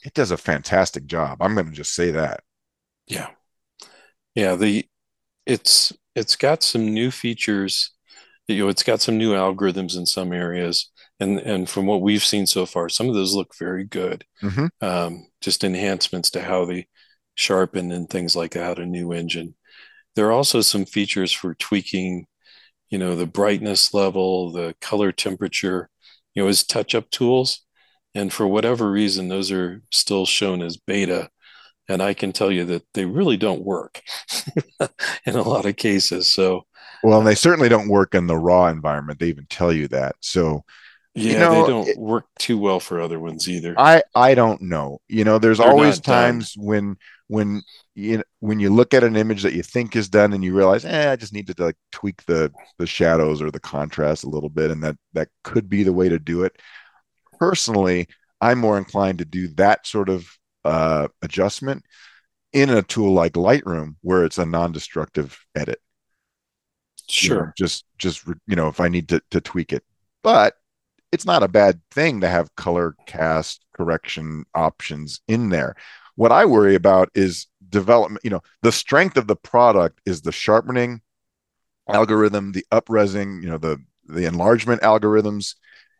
It 0.05 0.15
does 0.15 0.31
a 0.31 0.37
fantastic 0.37 1.07
job. 1.07 1.39
I'm 1.41 1.55
going 1.55 1.67
to 1.67 1.73
just 1.73 1.95
say 1.95 2.11
that. 2.11 2.41
Yeah, 3.07 3.29
yeah. 4.35 4.57
The 4.57 4.87
it's 5.47 5.93
it's 6.17 6.35
got 6.35 6.63
some 6.65 6.93
new 6.93 7.11
features. 7.11 7.93
You 8.49 8.65
know, 8.65 8.69
it's 8.69 8.83
got 8.83 9.01
some 9.01 9.19
new 9.19 9.35
algorithms 9.35 9.97
in 9.97 10.07
some 10.07 10.33
areas, 10.33 10.91
and 11.21 11.39
and 11.39 11.69
from 11.69 11.87
what 11.87 12.03
we've 12.03 12.25
seen 12.25 12.47
so 12.47 12.67
far, 12.67 12.89
some 12.89 13.09
of 13.09 13.15
those 13.15 13.35
look 13.35 13.55
very 13.57 13.85
good. 13.85 14.25
Mm-hmm. 14.43 14.67
Um, 14.81 15.29
just 15.41 15.65
enhancements 15.65 16.31
to 16.31 16.43
how 16.43 16.65
they 16.65 16.87
sharpen 17.35 17.93
and 17.93 18.09
things 18.09 18.37
like 18.37 18.53
that. 18.53 18.79
A 18.79 18.87
new 18.87 19.13
engine. 19.13 19.55
There 20.15 20.27
are 20.27 20.33
also 20.33 20.61
some 20.61 20.85
features 20.85 21.33
for 21.33 21.55
tweaking, 21.55 22.27
you 22.89 22.99
know, 22.99 23.17
the 23.17 23.27
brightness 23.27 23.93
level, 23.95 24.53
the 24.53 24.75
color 24.81 25.13
temperature, 25.13 25.91
you 26.35 26.43
know, 26.43 26.49
as 26.49 26.65
touch 26.65 26.95
up 26.95 27.11
tools. 27.11 27.63
And 28.15 28.33
for 28.33 28.47
whatever 28.47 28.91
reason, 28.91 29.29
those 29.29 29.53
are 29.53 29.83
still 29.93 30.25
shown 30.25 30.63
as 30.63 30.79
beta. 30.79 31.29
And 31.89 32.03
I 32.03 32.15
can 32.15 32.33
tell 32.33 32.51
you 32.51 32.65
that 32.65 32.83
they 32.95 33.05
really 33.05 33.37
don't 33.37 33.63
work 33.63 34.03
in 35.27 35.37
a 35.37 35.43
lot 35.43 35.67
of 35.67 35.77
cases. 35.77 36.33
So, 36.33 36.67
well, 37.03 37.19
and 37.19 37.27
they 37.27 37.35
certainly 37.35 37.69
don't 37.69 37.89
work 37.89 38.15
in 38.15 38.27
the 38.27 38.37
raw 38.37 38.69
environment. 38.69 39.21
They 39.21 39.29
even 39.29 39.47
tell 39.49 39.73
you 39.73 39.87
that. 39.89 40.17
So, 40.21 40.65
Yeah, 41.17 41.33
you 41.33 41.37
know, 41.37 41.51
they 41.51 41.63
don't 41.65 41.89
it, 41.89 41.97
work 41.97 42.27
too 42.39 42.59
well 42.59 42.79
for 42.81 43.01
other 43.01 43.19
ones 43.19 43.49
either. 43.49 43.77
I 43.77 44.03
I 44.15 44.35
don't 44.35 44.63
know. 44.63 44.99
You 45.09 45.25
know, 45.25 45.39
there's 45.39 45.61
They're 45.61 45.71
always 45.71 46.01
not 46.01 46.03
done. 46.05 46.47
times 46.47 46.55
when 46.57 46.97
when 47.29 47.63
you 47.95 48.23
when 48.41 48.59
you 48.61 48.71
look 48.71 48.95
at 48.95 49.05
an 49.05 49.17
image 49.17 49.43
that 49.43 49.53
you 49.53 49.63
think 49.63 49.97
is 49.97 50.09
done 50.09 50.33
and 50.33 50.43
you 50.43 50.55
realize, 50.57 50.85
eh, 50.85 51.13
I 51.13 51.17
just 51.17 51.33
need 51.35 51.47
to 51.49 51.55
like 51.63 51.77
tweak 51.93 52.25
the 52.27 52.53
the 52.79 52.87
shadows 52.87 53.43
or 53.43 53.51
the 53.51 53.61
contrast 53.61 54.25
a 54.25 54.29
little 54.31 54.49
bit, 54.49 54.71
and 54.71 54.83
that 54.83 54.97
that 55.13 55.29
could 55.45 55.69
be 55.69 55.83
the 55.83 55.93
way 55.93 56.09
to 56.09 56.19
do 56.19 56.45
it. 56.45 56.59
Personally, 57.41 58.09
I'm 58.41 58.61
more 58.61 58.79
inclined 58.79 59.19
to 59.21 59.25
do 59.27 59.49
that 59.57 59.87
sort 59.87 60.09
of 60.11 60.29
uh, 60.65 61.09
adjustment 61.23 61.85
in 62.53 62.71
a 62.71 62.83
tool 62.83 63.15
like 63.15 63.35
Lightroom, 63.35 63.97
where 64.03 64.25
it's 64.25 64.39
a 64.39 64.47
non-destructive 64.47 65.39
edit. 65.57 65.81
You 67.21 67.31
know, 67.31 67.39
Sure. 67.39 67.55
just 67.57 67.85
just 67.99 68.27
you 68.47 68.57
know, 68.57 68.69
if 68.69 68.81
I 68.81 68.89
need 68.89 69.09
to 69.11 69.23
to 69.31 69.41
tweak 69.41 69.73
it, 69.73 69.85
but 70.23 70.55
it's 71.17 71.25
not 71.25 71.43
a 71.43 71.49
bad 71.49 71.81
thing 71.91 72.21
to 72.21 72.29
have 72.29 72.55
color 72.57 72.95
cast 73.07 73.65
correction 73.75 74.45
options 74.55 75.23
in 75.27 75.49
there. 75.49 75.75
What 76.15 76.31
I 76.31 76.45
worry 76.45 76.75
about 76.75 77.09
is 77.15 77.47
development. 77.71 78.23
You 78.23 78.29
know, 78.33 78.43
the 78.61 78.71
strength 78.71 79.17
of 79.17 79.27
the 79.27 79.35
product 79.35 79.99
is 80.05 80.21
the 80.21 80.31
sharpening 80.31 81.01
algorithm, 81.89 82.53
the 82.53 82.67
upresing, 82.71 83.43
you 83.43 83.49
know, 83.49 83.57
the 83.57 83.79
the 84.05 84.27
enlargement 84.27 84.83
algorithms, 84.83 85.55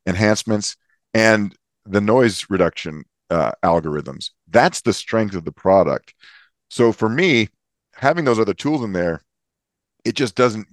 enhancements, 0.07 0.77
and 1.15 1.57
the 1.87 2.03
noise 2.03 2.45
reduction 2.51 3.05
uh, 3.31 3.53
algorithms. 3.65 4.33
That's 4.49 4.83
the 4.83 4.93
strength 4.93 5.35
of 5.35 5.47
the 5.47 5.53
product. 5.53 6.13
So 6.69 6.93
for 6.93 7.09
me, 7.09 7.49
having 7.95 8.27
those 8.27 8.39
other 8.39 8.53
tools 8.53 8.85
in 8.85 8.93
there, 8.93 9.23
it 10.05 10.15
just 10.15 10.35
doesn't 10.35 10.69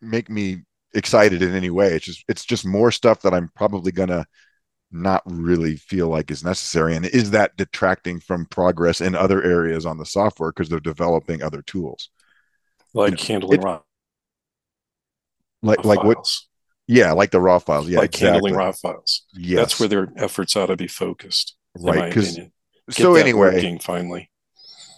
make 0.00 0.28
me 0.28 0.62
excited 0.94 1.42
in 1.42 1.54
any 1.54 1.70
way. 1.70 1.94
It's 1.94 2.06
just 2.06 2.24
it's 2.28 2.44
just 2.44 2.66
more 2.66 2.90
stuff 2.92 3.22
that 3.22 3.34
I'm 3.34 3.50
probably 3.56 3.92
gonna 3.92 4.26
not 4.92 5.22
really 5.26 5.76
feel 5.76 6.08
like 6.08 6.30
is 6.30 6.44
necessary. 6.44 6.96
And 6.96 7.06
is 7.06 7.32
that 7.32 7.56
detracting 7.56 8.20
from 8.20 8.46
progress 8.46 9.00
in 9.00 9.14
other 9.16 9.42
areas 9.42 9.86
on 9.86 9.98
the 9.98 10.06
software 10.06 10.52
because 10.52 10.68
they're 10.68 10.80
developing 10.80 11.42
other 11.42 11.62
tools? 11.62 12.10
Like 12.94 13.10
You 13.10 13.16
know, 13.16 13.24
handling 13.26 13.60
it- 13.60 13.64
raw 13.64 13.82
Like 15.62 15.84
like 15.84 16.02
what? 16.04 16.30
Yeah, 16.86 17.12
like 17.12 17.30
the 17.30 17.40
raw 17.40 17.58
files. 17.58 17.88
Yeah, 17.88 18.00
like 18.00 18.14
exactly. 18.14 18.52
handling 18.52 18.54
raw 18.54 18.72
files. 18.72 19.24
Yes, 19.32 19.58
That's 19.60 19.80
where 19.80 19.88
their 19.88 20.12
efforts 20.16 20.54
ought 20.56 20.66
to 20.66 20.76
be 20.76 20.86
focused, 20.88 21.56
in 21.76 21.82
right. 21.82 21.96
my 21.96 22.08
Because 22.08 22.32
opinion. 22.32 22.52
Get 22.94 22.96
so 22.96 23.14
anyway, 23.14 23.54
working 23.54 23.78
finally. 23.78 24.30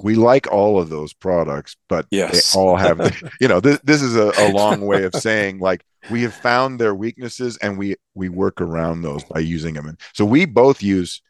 We 0.03 0.15
like 0.15 0.51
all 0.53 0.81
of 0.81 0.89
those 0.89 1.13
products, 1.13 1.77
but 1.89 2.07
Yes. 2.11 2.53
they 2.53 2.59
all 2.61 2.77
have, 2.77 2.99
you 3.41 3.49
know, 3.49 3.61
this, 3.61 3.79
this 3.85 4.03
is 4.03 4.17
a, 4.17 4.33
a 4.39 4.53
long 4.53 4.81
way 4.83 5.05
of 5.05 5.15
saying 5.15 5.59
like 5.59 5.85
we 6.11 6.23
have 6.23 6.35
found 6.35 6.79
their 6.81 6.95
weaknesses 6.95 7.57
and 7.59 7.77
we 7.79 7.97
we 8.15 8.29
work 8.29 8.61
around 8.61 9.03
those 9.03 9.25
by 9.25 9.41
using 9.41 9.75
them. 9.75 9.87
And 9.87 9.99
so 10.15 10.25
we 10.25 10.45
both 10.45 10.83
use 10.83 11.23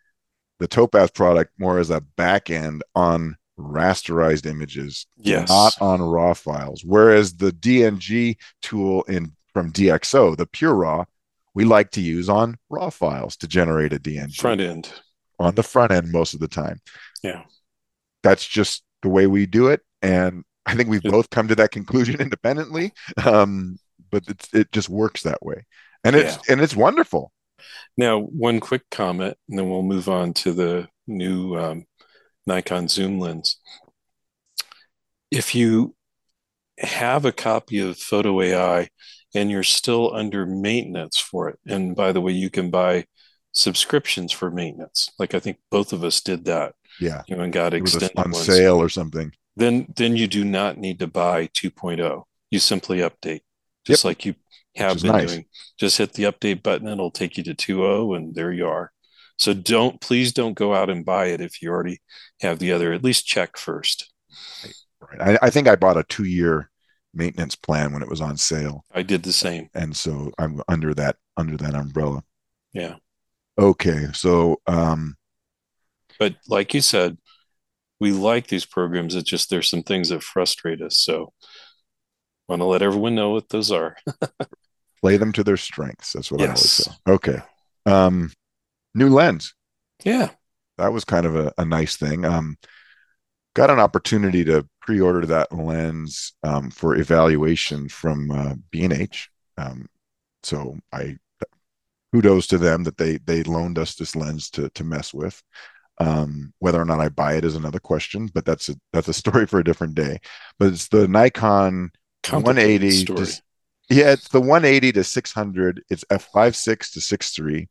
the 0.59 0.67
Topaz 0.69 1.11
product 1.11 1.53
more 1.59 1.79
as 1.79 1.91
a 1.91 2.01
back 2.17 2.51
end 2.51 2.83
on 2.95 3.37
rasterized 3.59 4.47
images, 4.47 5.07
Yes. 5.17 5.49
not 5.49 5.81
on 5.81 6.03
raw 6.03 6.35
files. 6.35 6.83
Whereas 6.85 7.37
the 7.37 7.53
DNG 7.53 8.37
tool 8.63 9.03
in 9.05 9.33
from 9.55 9.73
DxO, 9.73 10.37
the 10.37 10.47
pure 10.47 10.75
raw, 10.75 11.05
we 11.55 11.65
like 11.65 11.91
to 11.93 12.03
use 12.03 12.29
on 12.29 12.59
raw 12.69 12.91
files 12.91 13.37
to 13.39 13.49
generate 13.49 13.95
a 13.95 13.99
DNG 13.99 14.37
Front 14.37 14.61
end. 14.61 14.93
on 15.39 15.55
the 15.55 15.63
front 15.63 15.91
end 15.93 16.13
most 16.13 16.35
of 16.35 16.41
the 16.41 16.49
time. 16.49 16.81
Yeah. 17.23 17.45
That's 18.27 18.45
just 18.45 18.83
the 19.03 19.09
way 19.09 19.29
we 19.29 19.47
do 19.47 19.69
it. 19.69 19.83
And 20.03 20.43
I 20.67 20.75
think 20.75 20.89
we've 20.89 21.01
both 21.01 21.31
come 21.31 21.47
to 21.47 21.55
that 21.55 21.71
conclusion 21.71 22.21
independently. 22.21 22.93
Um, 23.25 23.79
but 24.11 24.25
it's, 24.27 24.53
it 24.53 24.73
just 24.73 24.89
works 24.89 25.23
that 25.23 25.45
way. 25.45 25.65
And 26.03 26.17
it's 26.17 26.37
and 26.49 26.61
it's 26.61 26.75
wonderful. 26.75 27.31
Now, 27.97 28.19
one 28.19 28.59
quick 28.59 28.83
comment, 28.91 29.37
and 29.49 29.57
then 29.57 29.71
we'll 29.71 29.83
move 29.83 30.09
on 30.09 30.33
to 30.35 30.53
the 30.53 30.89
new 31.07 31.57
um, 31.57 31.85
Nikon 32.49 32.89
zoom 32.89 33.21
lens. 33.21 33.61
If 35.31 35.55
you 35.55 35.95
have 36.79 37.25
a 37.25 37.33
copy 37.33 37.79
of 37.79 37.97
Photo 37.97 38.41
AI 38.41 38.89
and 39.37 39.51
you're 39.51 39.63
still 39.63 40.15
under 40.15 40.47
maintenance 40.47 41.17
for 41.17 41.49
it, 41.49 41.59
and 41.67 41.95
by 41.95 42.11
the 42.11 42.21
way, 42.21 42.33
you 42.33 42.51
can 42.51 42.71
buy 42.71 43.05
subscriptions 43.53 44.33
for 44.33 44.51
maintenance. 44.51 45.11
Like 45.19 45.35
I 45.35 45.41
think 45.41 45.59
both 45.71 45.93
of 45.93 46.03
us 46.03 46.21
did 46.21 46.45
that, 46.47 46.75
Yeah. 47.01 47.23
you 47.27 47.37
know, 47.37 47.43
and 47.43 47.53
got 47.53 47.75
It 47.75 47.79
extended 47.79 48.13
on 48.17 48.31
ones. 48.31 48.45
sale 48.47 48.77
or 48.77 48.89
something. 48.89 49.33
Then, 49.57 49.93
then 49.97 50.17
you 50.17 50.27
do 50.27 50.45
not 50.45 50.77
need 50.79 50.99
to 50.99 51.07
buy 51.07 51.47
2.0. 51.49 52.25
You 52.51 52.59
simply 52.59 52.99
update, 52.99 53.41
just 53.87 54.05
like 54.05 54.25
you 54.25 54.35
have 54.77 55.01
been 55.03 55.13
nice. 55.13 55.31
doing. 55.33 55.47
Just 55.79 55.99
hit 55.99 56.13
the 56.13 56.25
update 56.25 56.63
button, 56.63 56.89
it'll 56.89 57.11
take 57.11 57.37
you 57.39 57.45
to 57.45 57.55
2.0, 57.55 58.17
and 58.17 58.35
there 58.35 58.53
you 58.53 58.67
are. 58.69 58.93
So 59.39 59.53
don't, 59.53 60.01
please 60.01 60.33
don't 60.33 60.55
go 60.55 60.75
out 60.75 60.89
and 60.91 61.05
buy 61.05 61.27
it 61.27 61.41
if 61.41 61.61
you 61.61 61.71
already 61.71 62.01
have 62.41 62.59
the 62.59 62.73
other. 62.73 62.93
At 62.93 63.05
least 63.05 63.27
check 63.27 63.57
first. 63.59 64.13
Right. 65.01 65.39
I, 65.43 65.47
I 65.47 65.51
think 65.51 65.69
I 65.69 65.77
bought 65.77 65.99
a 65.99 66.05
two 66.05 66.25
year 66.25 66.71
maintenance 67.13 67.55
plan 67.55 67.93
when 67.93 68.03
it 68.03 68.09
was 68.09 68.21
on 68.21 68.37
sale. 68.37 68.85
I 68.93 69.03
did 69.03 69.23
the 69.23 69.33
same. 69.33 69.69
And 69.75 69.97
so 69.97 70.31
I'm 70.39 70.61
under 70.69 70.95
that 70.95 71.17
under 71.37 71.57
that 71.59 71.75
umbrella. 71.75 72.23
Yeah. 72.73 72.97
Okay. 73.59 74.07
So 74.13 74.61
um 74.67 75.16
But 76.19 76.37
like 76.49 76.75
you 76.75 76.81
said, 76.81 77.19
we 78.01 78.13
like 78.13 78.47
these 78.49 78.65
programs. 78.67 79.15
It's 79.15 79.29
just 79.29 79.51
there's 79.51 79.71
some 79.71 79.83
things 79.83 80.11
that 80.11 80.23
frustrate 80.23 80.83
us. 80.83 80.99
So 80.99 81.33
want 82.49 82.61
to 82.61 82.67
let 82.67 82.83
everyone 82.83 83.15
know 83.15 83.31
what 83.31 83.49
those 83.49 83.71
are. 83.73 83.97
play 85.01 85.17
them 85.17 85.33
to 85.33 85.45
their 85.45 85.57
strengths. 85.57 86.13
That's 86.13 86.31
what 86.31 86.41
I 86.41 86.45
always 86.45 86.61
Yes. 86.63 86.85
say. 86.87 86.93
Okay. 87.09 87.39
Um 87.87 88.33
new 88.95 89.09
lens. 89.09 89.55
Yeah. 90.05 90.31
that 90.79 90.93
was 90.93 91.05
kind 91.05 91.27
of 91.27 91.37
a, 91.37 91.53
a 91.59 91.65
nice 91.65 91.97
thing. 91.97 92.25
Um, 92.25 92.57
got 93.55 93.71
an 93.71 93.79
opportunity 93.79 94.45
to 94.45 94.67
pre-order 94.83 95.25
that 95.27 95.51
lens 95.53 96.35
um, 96.43 96.71
for 96.71 96.97
evaluation 96.97 97.89
from 97.89 98.31
uh, 98.31 98.55
B&H. 98.71 99.31
Um, 99.57 99.87
so 100.43 100.77
I 100.93 101.17
kudos 102.13 102.47
to 102.49 102.59
them 102.59 102.85
that 102.85 102.97
they 102.99 103.17
they 103.19 103.43
loaned 103.43 103.79
us 103.79 103.95
this 103.95 104.15
lens 104.15 104.51
to 104.51 104.69
to 104.71 104.85
mess 104.85 105.13
with. 105.15 105.43
Um, 105.99 106.53
whether 106.59 106.81
or 106.81 106.85
not 106.85 107.01
I 107.01 107.09
buy 107.09 107.35
it 107.35 107.45
is 107.45 107.57
another 107.57 107.79
question, 107.81 108.29
but 108.35 108.45
that's 108.45 108.69
a 108.69 108.77
that's 108.93 109.09
a 109.09 109.15
story 109.15 109.47
for 109.47 109.61
a 109.61 109.65
different 109.65 109.95
day. 109.95 110.19
But 110.59 110.73
it's 110.73 110.89
the 110.89 111.09
Nikon 111.09 111.91
180 112.31 113.07
to- 113.07 113.35
yeah, 113.89 114.13
it's 114.13 114.29
the 114.29 114.41
180 114.41 114.93
to 114.93 115.05
600. 115.05 115.83
It's 115.91 116.05
f5.6 116.11 116.91
to 116.93 117.01
6.3 117.01 117.69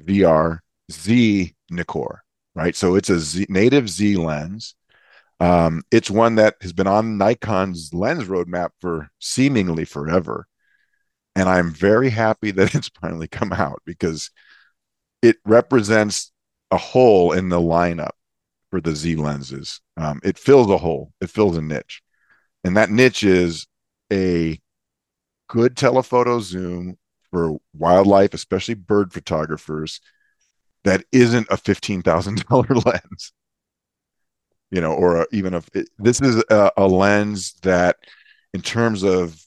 VR 0.00 0.60
Z 0.92 1.54
Nikkor, 1.72 2.18
right? 2.54 2.76
So 2.76 2.94
it's 2.96 3.10
a 3.10 3.18
Z, 3.18 3.46
native 3.48 3.88
Z 3.88 4.16
lens. 4.16 4.74
Um, 5.40 5.82
it's 5.90 6.10
one 6.10 6.36
that 6.36 6.56
has 6.62 6.72
been 6.72 6.86
on 6.86 7.18
Nikon's 7.18 7.92
lens 7.92 8.24
roadmap 8.24 8.70
for 8.80 9.10
seemingly 9.18 9.84
forever. 9.84 10.46
And 11.34 11.48
I'm 11.48 11.72
very 11.72 12.10
happy 12.10 12.50
that 12.52 12.74
it's 12.74 12.90
finally 13.00 13.28
come 13.28 13.52
out 13.52 13.82
because 13.84 14.30
it 15.22 15.36
represents 15.44 16.31
a 16.72 16.76
hole 16.78 17.32
in 17.32 17.50
the 17.50 17.60
lineup 17.60 18.12
for 18.70 18.80
the 18.80 18.96
Z 18.96 19.16
lenses. 19.16 19.80
Um, 19.96 20.20
it 20.24 20.38
fills 20.38 20.70
a 20.70 20.78
hole, 20.78 21.12
it 21.20 21.30
fills 21.30 21.56
a 21.56 21.62
niche. 21.62 22.02
And 22.64 22.76
that 22.76 22.90
niche 22.90 23.22
is 23.22 23.66
a 24.12 24.58
good 25.48 25.76
telephoto 25.76 26.40
zoom 26.40 26.96
for 27.30 27.58
wildlife, 27.76 28.34
especially 28.34 28.74
bird 28.74 29.12
photographers, 29.12 30.00
that 30.84 31.04
isn't 31.12 31.46
a 31.50 31.56
$15,000 31.56 32.84
lens. 32.86 33.32
You 34.70 34.80
know, 34.80 34.94
or 34.94 35.22
a, 35.22 35.26
even 35.32 35.52
if 35.52 35.68
this 35.98 36.22
is 36.22 36.42
a, 36.48 36.72
a 36.78 36.86
lens 36.86 37.52
that, 37.62 37.96
in 38.54 38.62
terms 38.62 39.02
of 39.02 39.38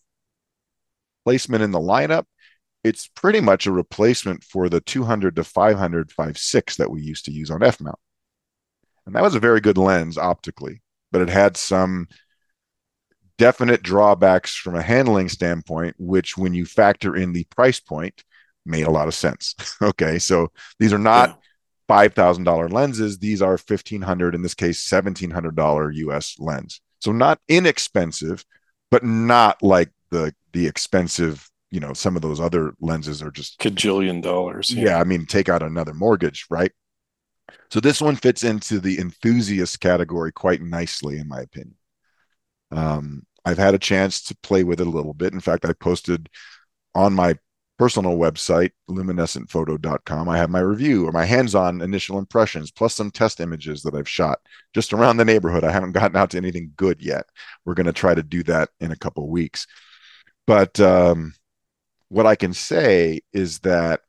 placement 1.23 1.63
in 1.63 1.71
the 1.71 1.79
lineup, 1.79 2.25
it's 2.85 3.07
pretty 3.07 3.41
much 3.41 3.65
a 3.65 3.71
replacement 3.71 4.43
for 4.43 4.69
the 4.69 4.79
200 4.79 5.35
to 5.35 5.43
500 5.43 6.09
5.6 6.09 6.75
that 6.77 6.91
we 6.91 7.01
used 7.01 7.25
to 7.25 7.31
use 7.31 7.49
on 7.49 7.63
F 7.63 7.81
mount. 7.81 7.97
And 9.07 9.15
that 9.15 9.23
was 9.23 9.33
a 9.33 9.39
very 9.39 9.59
good 9.59 9.77
lens 9.77 10.19
optically, 10.19 10.83
but 11.11 11.21
it 11.21 11.29
had 11.29 11.57
some 11.57 12.07
definite 13.39 13.81
drawbacks 13.81 14.55
from 14.55 14.75
a 14.75 14.83
handling 14.83 15.29
standpoint, 15.29 15.95
which 15.97 16.37
when 16.37 16.53
you 16.53 16.63
factor 16.63 17.15
in 17.15 17.33
the 17.33 17.45
price 17.45 17.79
point 17.79 18.23
made 18.67 18.85
a 18.85 18.91
lot 18.91 19.07
of 19.07 19.15
sense. 19.15 19.55
okay. 19.81 20.19
So 20.19 20.51
these 20.77 20.93
are 20.93 20.99
not 20.99 21.39
$5,000 21.89 22.71
lenses. 22.71 23.17
These 23.17 23.41
are 23.41 23.57
1500 23.57 24.35
in 24.35 24.43
this 24.43 24.53
case, 24.53 24.87
$1,700 24.87 25.95
US 25.95 26.35
lens. 26.37 26.81
So 26.99 27.11
not 27.11 27.39
inexpensive, 27.47 28.45
but 28.91 29.03
not 29.03 29.63
like 29.63 29.89
the, 30.11 30.35
the 30.53 30.67
expensive, 30.67 31.49
you 31.71 31.79
know, 31.79 31.93
some 31.93 32.15
of 32.15 32.21
those 32.21 32.39
other 32.39 32.73
lenses 32.79 33.21
are 33.21 33.31
just 33.31 33.59
Cajillion 33.59 34.21
dollars. 34.21 34.73
yeah, 34.73 34.99
I 34.99 35.03
mean, 35.03 35.25
take 35.25 35.49
out 35.49 35.63
another 35.63 35.93
mortgage, 35.93 36.45
right? 36.49 36.71
So 37.69 37.79
this 37.79 38.01
one 38.01 38.15
fits 38.15 38.43
into 38.43 38.79
the 38.79 38.99
enthusiast 38.99 39.79
category 39.79 40.31
quite 40.31 40.61
nicely, 40.61 41.17
in 41.17 41.27
my 41.27 41.41
opinion. 41.41 41.75
Um, 42.71 43.25
I've 43.43 43.57
had 43.57 43.75
a 43.75 43.79
chance 43.79 44.23
to 44.23 44.37
play 44.37 44.63
with 44.63 44.81
it 44.81 44.87
a 44.87 44.89
little 44.89 45.13
bit. 45.13 45.33
In 45.33 45.39
fact, 45.39 45.65
I 45.65 45.73
posted 45.73 46.29
on 46.95 47.13
my 47.13 47.37
personal 47.77 48.17
website, 48.17 48.71
luminescentphoto.com, 48.89 50.29
I 50.29 50.37
have 50.37 50.49
my 50.49 50.61
review 50.61 51.07
or 51.07 51.11
my 51.11 51.25
hands 51.25 51.55
on 51.55 51.81
initial 51.81 52.17
impressions, 52.17 52.71
plus 52.71 52.95
some 52.95 53.11
test 53.11 53.39
images 53.39 53.81
that 53.83 53.93
I've 53.93 54.07
shot 54.07 54.39
just 54.73 54.93
around 54.93 55.17
the 55.17 55.25
neighborhood. 55.25 55.63
I 55.63 55.71
haven't 55.71 55.91
gotten 55.91 56.15
out 56.15 56.31
to 56.31 56.37
anything 56.37 56.71
good 56.77 57.01
yet. 57.01 57.25
We're 57.65 57.73
going 57.73 57.85
to 57.85 57.93
try 57.93 58.15
to 58.15 58.23
do 58.23 58.43
that 58.43 58.69
in 58.79 58.91
a 58.91 58.97
couple 58.97 59.29
weeks. 59.29 59.67
But 60.47 60.79
um, 60.79 61.33
what 62.15 62.25
I 62.25 62.35
can 62.35 62.53
say 62.53 63.19
is 63.33 63.59
that 63.59 63.99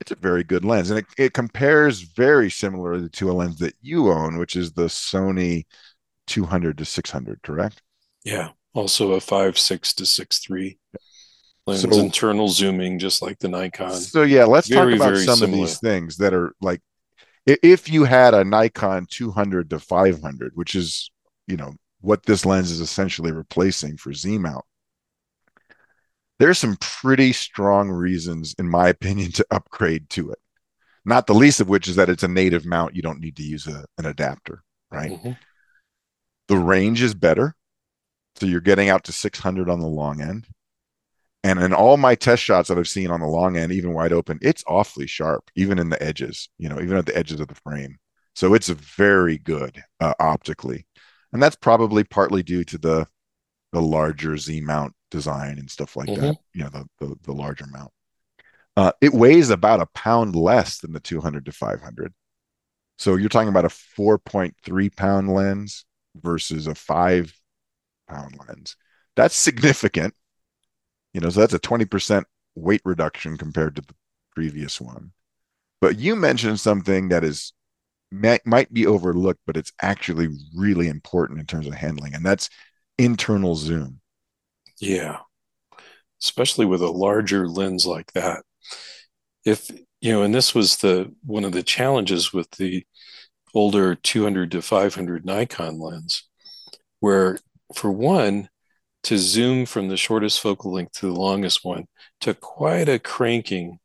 it's 0.00 0.12
a 0.12 0.16
very 0.16 0.42
good 0.42 0.64
lens 0.64 0.88
and 0.88 0.98
it, 0.98 1.04
it 1.18 1.34
compares 1.34 2.00
very 2.00 2.50
similarly 2.50 3.10
to 3.10 3.30
a 3.30 3.34
lens 3.34 3.58
that 3.58 3.74
you 3.82 4.10
own, 4.10 4.38
which 4.38 4.56
is 4.56 4.72
the 4.72 4.86
Sony 4.86 5.64
200 6.26 6.78
to 6.78 6.86
600, 6.86 7.42
correct? 7.42 7.82
Yeah. 8.24 8.48
Also 8.72 9.12
a 9.12 9.20
5, 9.20 9.58
6 9.58 9.94
to 9.94 10.06
6, 10.06 10.38
3 10.38 10.78
lens, 11.66 11.82
so, 11.82 11.90
internal 11.98 12.48
zooming, 12.48 12.98
just 12.98 13.20
like 13.20 13.38
the 13.40 13.48
Nikon. 13.48 13.92
So, 13.92 14.22
yeah, 14.22 14.44
let's 14.44 14.68
very, 14.68 14.96
talk 14.96 15.10
about 15.10 15.18
some 15.18 15.36
similar. 15.36 15.64
of 15.64 15.68
these 15.68 15.80
things 15.80 16.16
that 16.16 16.32
are 16.32 16.54
like 16.62 16.80
if 17.44 17.92
you 17.92 18.04
had 18.04 18.32
a 18.32 18.42
Nikon 18.42 19.06
200 19.10 19.68
to 19.68 19.78
500, 19.78 20.52
which 20.54 20.74
is, 20.74 21.10
you 21.46 21.58
know, 21.58 21.74
what 22.00 22.24
this 22.24 22.46
lens 22.46 22.70
is 22.70 22.80
essentially 22.80 23.32
replacing 23.32 23.98
for 23.98 24.14
Z 24.14 24.38
mount, 24.38 24.64
there's 26.42 26.58
some 26.58 26.76
pretty 26.80 27.32
strong 27.32 27.88
reasons, 27.88 28.52
in 28.58 28.68
my 28.68 28.88
opinion, 28.88 29.30
to 29.30 29.46
upgrade 29.52 30.10
to 30.10 30.32
it. 30.32 30.40
Not 31.04 31.28
the 31.28 31.34
least 31.34 31.60
of 31.60 31.68
which 31.68 31.86
is 31.86 31.94
that 31.94 32.08
it's 32.08 32.24
a 32.24 32.28
native 32.28 32.66
mount. 32.66 32.96
You 32.96 33.02
don't 33.02 33.20
need 33.20 33.36
to 33.36 33.44
use 33.44 33.68
a, 33.68 33.84
an 33.96 34.06
adapter, 34.06 34.64
right? 34.90 35.12
Mm-hmm. 35.12 35.32
The 36.48 36.56
range 36.56 37.00
is 37.00 37.14
better. 37.14 37.54
So 38.34 38.46
you're 38.46 38.60
getting 38.60 38.88
out 38.88 39.04
to 39.04 39.12
600 39.12 39.70
on 39.70 39.78
the 39.78 39.86
long 39.86 40.20
end. 40.20 40.48
And 41.44 41.60
in 41.60 41.72
all 41.72 41.96
my 41.96 42.16
test 42.16 42.42
shots 42.42 42.68
that 42.68 42.78
I've 42.78 42.88
seen 42.88 43.12
on 43.12 43.20
the 43.20 43.26
long 43.28 43.56
end, 43.56 43.70
even 43.70 43.94
wide 43.94 44.12
open, 44.12 44.40
it's 44.42 44.64
awfully 44.66 45.06
sharp, 45.06 45.48
even 45.54 45.78
in 45.78 45.90
the 45.90 46.02
edges, 46.02 46.48
you 46.58 46.68
know, 46.68 46.80
even 46.80 46.96
at 46.96 47.06
the 47.06 47.16
edges 47.16 47.38
of 47.38 47.46
the 47.46 47.54
frame. 47.54 47.98
So 48.34 48.54
it's 48.54 48.68
very 48.68 49.38
good 49.38 49.80
uh, 50.00 50.14
optically. 50.18 50.88
And 51.32 51.40
that's 51.40 51.54
probably 51.54 52.02
partly 52.02 52.42
due 52.42 52.64
to 52.64 52.78
the 52.78 53.06
the 53.72 53.80
larger 53.80 54.36
Z 54.36 54.60
mount 54.60 54.92
design 55.12 55.58
and 55.58 55.70
stuff 55.70 55.94
like 55.94 56.08
mm-hmm. 56.08 56.20
that, 56.20 56.36
you 56.54 56.64
know, 56.64 56.70
the, 56.70 56.84
the, 56.98 57.14
the 57.22 57.32
larger 57.32 57.66
mount. 57.70 57.92
Uh, 58.76 58.92
it 59.00 59.12
weighs 59.12 59.50
about 59.50 59.80
a 59.80 59.86
pound 59.94 60.34
less 60.34 60.78
than 60.78 60.92
the 60.92 61.00
200 61.00 61.44
to 61.44 61.52
500. 61.52 62.12
So 62.98 63.16
you're 63.16 63.28
talking 63.28 63.48
about 63.48 63.66
a 63.66 63.68
4.3 63.68 64.96
pound 64.96 65.32
lens 65.32 65.84
versus 66.16 66.66
a 66.66 66.74
five 66.74 67.32
pound 68.08 68.38
lens. 68.48 68.76
That's 69.14 69.36
significant. 69.36 70.14
You 71.12 71.20
know, 71.20 71.28
so 71.28 71.40
that's 71.40 71.54
a 71.54 71.58
20% 71.58 72.24
weight 72.54 72.80
reduction 72.84 73.36
compared 73.36 73.76
to 73.76 73.82
the 73.82 73.94
previous 74.34 74.80
one. 74.80 75.12
But 75.80 75.98
you 75.98 76.16
mentioned 76.16 76.60
something 76.60 77.08
that 77.08 77.24
is 77.24 77.52
might, 78.10 78.46
might 78.46 78.72
be 78.72 78.86
overlooked, 78.86 79.40
but 79.46 79.56
it's 79.56 79.72
actually 79.82 80.28
really 80.54 80.88
important 80.88 81.40
in 81.40 81.46
terms 81.46 81.66
of 81.66 81.74
handling, 81.74 82.14
and 82.14 82.24
that's 82.24 82.48
internal 82.98 83.56
zoom. 83.56 84.01
Yeah. 84.82 85.20
Especially 86.22 86.66
with 86.66 86.82
a 86.82 86.90
larger 86.90 87.48
lens 87.48 87.86
like 87.86 88.12
that. 88.12 88.42
If, 89.44 89.70
you 90.00 90.12
know, 90.12 90.22
and 90.22 90.34
this 90.34 90.54
was 90.54 90.76
the 90.76 91.14
one 91.24 91.44
of 91.44 91.52
the 91.52 91.62
challenges 91.62 92.32
with 92.32 92.50
the 92.52 92.84
older 93.54 93.94
200 93.94 94.50
to 94.50 94.62
500 94.62 95.24
Nikon 95.24 95.80
lens, 95.80 96.28
where 97.00 97.38
for 97.74 97.90
one, 97.90 98.48
to 99.04 99.18
zoom 99.18 99.66
from 99.66 99.88
the 99.88 99.96
shortest 99.96 100.40
focal 100.40 100.72
length 100.72 100.92
to 100.92 101.06
the 101.06 101.20
longest 101.20 101.64
one 101.64 101.86
took 102.20 102.40
quite 102.40 102.88
a 102.88 102.98
cranking 102.98 103.78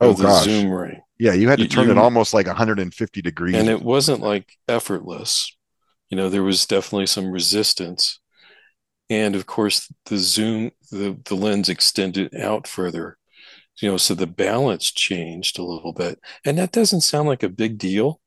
oh, 0.00 0.10
of 0.10 0.16
the 0.16 0.24
gosh. 0.24 0.44
zoom 0.44 0.72
ring. 0.72 1.00
Yeah, 1.18 1.32
you 1.32 1.48
had 1.48 1.60
to 1.60 1.68
turn 1.68 1.86
you, 1.86 1.92
it 1.92 1.98
almost 1.98 2.34
like 2.34 2.46
150 2.46 3.22
degrees. 3.22 3.54
And 3.54 3.68
it 3.68 3.82
wasn't 3.82 4.20
like 4.20 4.56
effortless. 4.68 5.56
You 6.10 6.16
know, 6.16 6.28
there 6.28 6.42
was 6.42 6.66
definitely 6.66 7.06
some 7.06 7.30
resistance 7.30 8.18
and 9.12 9.34
of 9.36 9.46
course 9.46 9.92
the 10.06 10.18
zoom 10.18 10.70
the, 10.90 11.18
the 11.24 11.34
lens 11.34 11.68
extended 11.68 12.34
out 12.36 12.66
further 12.66 13.18
you 13.80 13.90
know 13.90 13.96
so 13.96 14.14
the 14.14 14.26
balance 14.26 14.90
changed 14.90 15.58
a 15.58 15.64
little 15.64 15.92
bit. 15.92 16.18
And 16.44 16.58
that 16.58 16.72
doesn't 16.72 17.02
sound 17.02 17.28
like 17.28 17.42
a 17.42 17.48
big 17.48 17.78
deal 17.78 18.20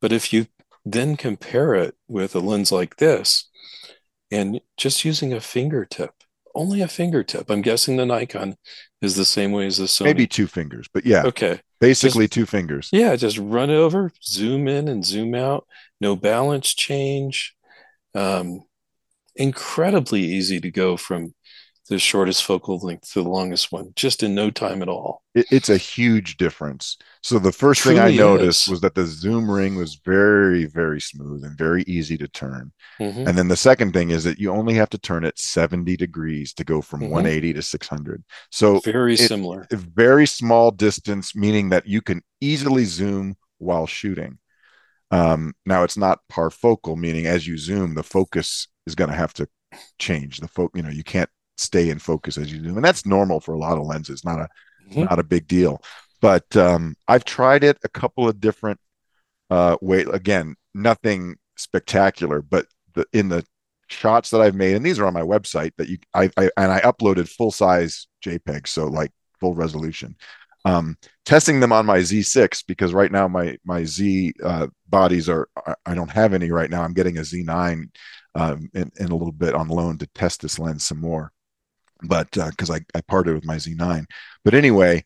but 0.00 0.12
if 0.12 0.32
you 0.32 0.46
then 0.84 1.16
compare 1.16 1.74
it 1.74 1.94
with 2.08 2.34
a 2.34 2.40
lens 2.40 2.72
like 2.72 2.96
this 2.96 3.48
and 4.30 4.60
just 4.76 5.04
using 5.04 5.32
a 5.32 5.40
fingertip 5.40 6.12
only 6.54 6.82
a 6.82 6.88
fingertip 6.88 7.50
i'm 7.50 7.62
guessing 7.62 7.96
the 7.96 8.04
nikon 8.04 8.56
is 9.02 9.16
the 9.16 9.24
same 9.24 9.52
way 9.52 9.66
as 9.66 9.76
the 9.76 9.84
sony. 9.84 10.04
Maybe 10.04 10.26
two 10.26 10.46
fingers 10.46 10.86
but 10.94 11.04
yeah. 11.04 11.24
Okay. 11.24 11.60
Basically 11.80 12.26
just, 12.26 12.34
two 12.34 12.46
fingers. 12.46 12.88
Yeah 12.92 13.16
just 13.16 13.36
run 13.36 13.68
it 13.68 13.76
over 13.76 14.12
zoom 14.22 14.68
in 14.68 14.88
and 14.88 15.04
zoom 15.04 15.34
out. 15.34 15.66
No 16.00 16.16
balance 16.16 16.72
change. 16.72 17.54
Um, 18.14 18.62
incredibly 19.36 20.20
easy 20.20 20.60
to 20.60 20.70
go 20.70 20.96
from 20.96 21.34
the 21.88 21.98
shortest 21.98 22.44
focal 22.44 22.78
length 22.78 23.12
to 23.12 23.22
the 23.22 23.28
longest 23.28 23.72
one 23.72 23.92
just 23.96 24.22
in 24.22 24.34
no 24.34 24.50
time 24.50 24.82
at 24.82 24.88
all. 24.88 25.22
It, 25.34 25.46
it's 25.50 25.68
a 25.68 25.76
huge 25.76 26.36
difference. 26.36 26.96
So 27.22 27.38
the 27.38 27.52
first 27.52 27.82
thing 27.82 27.98
I 27.98 28.14
noticed 28.14 28.66
is. 28.66 28.70
was 28.70 28.80
that 28.82 28.94
the 28.94 29.04
zoom 29.04 29.50
ring 29.50 29.74
was 29.74 30.00
very, 30.04 30.66
very 30.66 31.00
smooth 31.00 31.44
and 31.44 31.58
very 31.58 31.82
easy 31.82 32.16
to 32.18 32.28
turn. 32.28 32.72
Mm-hmm. 33.00 33.26
And 33.26 33.36
then 33.36 33.48
the 33.48 33.56
second 33.56 33.92
thing 33.92 34.10
is 34.10 34.24
that 34.24 34.38
you 34.38 34.52
only 34.52 34.74
have 34.74 34.90
to 34.90 34.98
turn 34.98 35.24
it 35.24 35.38
70 35.38 35.96
degrees 35.96 36.54
to 36.54 36.64
go 36.64 36.80
from 36.80 37.00
mm-hmm. 37.00 37.12
180 37.12 37.54
to 37.54 37.62
600. 37.62 38.24
So 38.50 38.80
very 38.80 39.14
it, 39.14 39.18
similar. 39.18 39.66
A 39.70 39.76
very 39.76 40.26
small 40.26 40.70
distance, 40.70 41.34
meaning 41.34 41.70
that 41.70 41.86
you 41.86 42.00
can 42.00 42.22
easily 42.40 42.84
zoom 42.84 43.36
while 43.58 43.86
shooting. 43.86 44.38
Um, 45.10 45.52
now 45.66 45.82
it's 45.82 45.98
not 45.98 46.20
parfocal, 46.30 46.96
meaning 46.96 47.26
as 47.26 47.46
you 47.46 47.58
zoom, 47.58 47.94
the 47.94 48.02
focus 48.02 48.68
is 48.86 48.94
going 48.94 49.10
to 49.10 49.16
have 49.16 49.32
to 49.34 49.48
change 49.98 50.38
the 50.38 50.48
focus. 50.48 50.78
You 50.78 50.82
know, 50.82 50.90
you 50.94 51.04
can't 51.04 51.30
stay 51.56 51.90
in 51.90 51.98
focus 51.98 52.38
as 52.38 52.52
you 52.52 52.60
do, 52.60 52.76
and 52.76 52.84
that's 52.84 53.06
normal 53.06 53.40
for 53.40 53.54
a 53.54 53.58
lot 53.58 53.78
of 53.78 53.86
lenses. 53.86 54.24
Not 54.24 54.40
a 54.40 54.48
mm-hmm. 54.88 55.04
not 55.04 55.18
a 55.18 55.24
big 55.24 55.46
deal. 55.46 55.82
But 56.20 56.56
um, 56.56 56.94
I've 57.08 57.24
tried 57.24 57.64
it 57.64 57.78
a 57.84 57.88
couple 57.88 58.28
of 58.28 58.40
different 58.40 58.78
uh, 59.50 59.76
way. 59.80 60.02
Again, 60.02 60.54
nothing 60.72 61.36
spectacular, 61.56 62.42
but 62.42 62.66
the, 62.94 63.06
in 63.12 63.28
the 63.28 63.44
shots 63.88 64.30
that 64.30 64.40
I've 64.40 64.54
made, 64.54 64.76
and 64.76 64.86
these 64.86 64.98
are 64.98 65.06
on 65.06 65.14
my 65.14 65.22
website 65.22 65.72
that 65.78 65.88
you 65.88 65.98
I, 66.14 66.30
I 66.36 66.50
and 66.56 66.72
I 66.72 66.80
uploaded 66.80 67.28
full 67.28 67.50
size 67.50 68.06
JPEG, 68.24 68.66
so 68.66 68.86
like 68.86 69.12
full 69.40 69.54
resolution 69.54 70.16
um, 70.64 70.96
testing 71.24 71.60
them 71.60 71.72
on 71.72 71.86
my 71.86 71.98
Z6 71.98 72.64
because 72.66 72.94
right 72.94 73.10
now 73.10 73.28
my 73.28 73.56
my 73.64 73.84
Z 73.84 74.34
uh, 74.42 74.68
bodies 74.88 75.28
are 75.28 75.48
I 75.84 75.94
don't 75.94 76.10
have 76.10 76.34
any 76.34 76.50
right 76.50 76.70
now. 76.70 76.82
I'm 76.82 76.94
getting 76.94 77.18
a 77.18 77.22
Z9 77.22 77.88
um, 78.34 78.70
in, 78.74 78.90
in 78.98 79.10
a 79.10 79.16
little 79.16 79.32
bit 79.32 79.54
on 79.54 79.68
loan 79.68 79.98
to 79.98 80.06
test 80.08 80.40
this 80.40 80.58
lens 80.58 80.84
some 80.84 81.00
more, 81.00 81.32
but 82.02 82.30
because 82.30 82.70
uh, 82.70 82.74
I 82.74 82.80
I 82.94 83.00
parted 83.02 83.34
with 83.34 83.44
my 83.44 83.56
Z9. 83.56 84.04
But 84.44 84.54
anyway, 84.54 85.04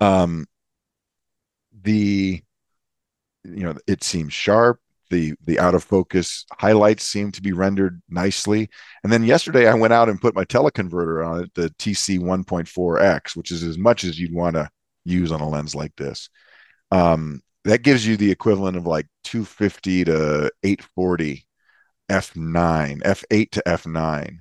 um, 0.00 0.46
the 1.82 2.42
you 3.44 3.64
know 3.64 3.74
it 3.86 4.04
seems 4.04 4.32
sharp. 4.32 4.80
The 5.08 5.34
the 5.44 5.58
out 5.58 5.74
of 5.74 5.82
focus 5.82 6.44
highlights 6.52 7.04
seem 7.04 7.32
to 7.32 7.42
be 7.42 7.52
rendered 7.52 8.00
nicely. 8.08 8.68
And 9.02 9.12
then 9.12 9.24
yesterday 9.24 9.66
I 9.66 9.74
went 9.74 9.92
out 9.92 10.08
and 10.08 10.20
put 10.20 10.36
my 10.36 10.44
teleconverter 10.44 11.26
on 11.26 11.44
it, 11.44 11.54
the 11.54 11.70
TC 11.80 12.20
1.4X, 12.20 13.34
which 13.34 13.50
is 13.50 13.64
as 13.64 13.76
much 13.76 14.04
as 14.04 14.20
you'd 14.20 14.32
want 14.32 14.54
to 14.54 14.70
use 15.04 15.32
on 15.32 15.40
a 15.40 15.48
lens 15.48 15.74
like 15.74 15.94
this. 15.96 16.28
Um, 16.90 17.42
that 17.64 17.82
gives 17.82 18.06
you 18.06 18.16
the 18.16 18.30
equivalent 18.30 18.76
of 18.76 18.86
like 18.86 19.06
250 19.24 20.04
to 20.04 20.52
840 20.62 21.46
f9 22.10 23.02
f8 23.02 23.50
to 23.50 23.62
f9 23.66 24.38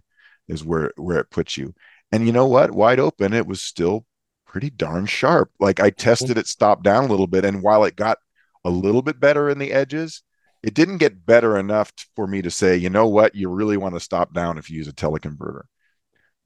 is 0.48 0.64
where 0.64 0.92
where 0.98 1.20
it 1.20 1.30
puts 1.30 1.58
you. 1.58 1.74
And 2.12 2.26
you 2.26 2.34
know 2.34 2.48
what? 2.48 2.72
Wide 2.72 3.00
open 3.00 3.34
it 3.34 3.46
was 3.46 3.62
still 3.62 4.06
pretty 4.48 4.70
darn 4.70 5.06
sharp. 5.06 5.52
Like 5.60 5.80
i 5.80 5.90
tested 5.90 6.38
it 6.38 6.48
stopped 6.48 6.84
down 6.84 7.04
a 7.04 7.08
little 7.08 7.28
bit 7.28 7.46
and 7.46 7.62
while 7.62 7.84
it 7.84 7.96
got 7.96 8.18
a 8.66 8.70
little 8.70 9.02
bit 9.02 9.20
better 9.20 9.50
in 9.50 9.60
the 9.60 9.72
edges 9.72 10.24
it 10.64 10.74
didn't 10.74 10.98
get 10.98 11.26
better 11.26 11.58
enough 11.58 11.94
for 12.16 12.28
me 12.28 12.42
to 12.42 12.52
say 12.52 12.76
you 12.76 12.90
know 12.90 13.08
what? 13.08 13.36
You 13.36 13.50
really 13.50 13.78
want 13.78 13.96
to 13.96 14.00
stop 14.00 14.34
down 14.34 14.58
if 14.58 14.70
you 14.70 14.78
use 14.78 14.88
a 14.88 14.94
teleconverter 14.94 15.64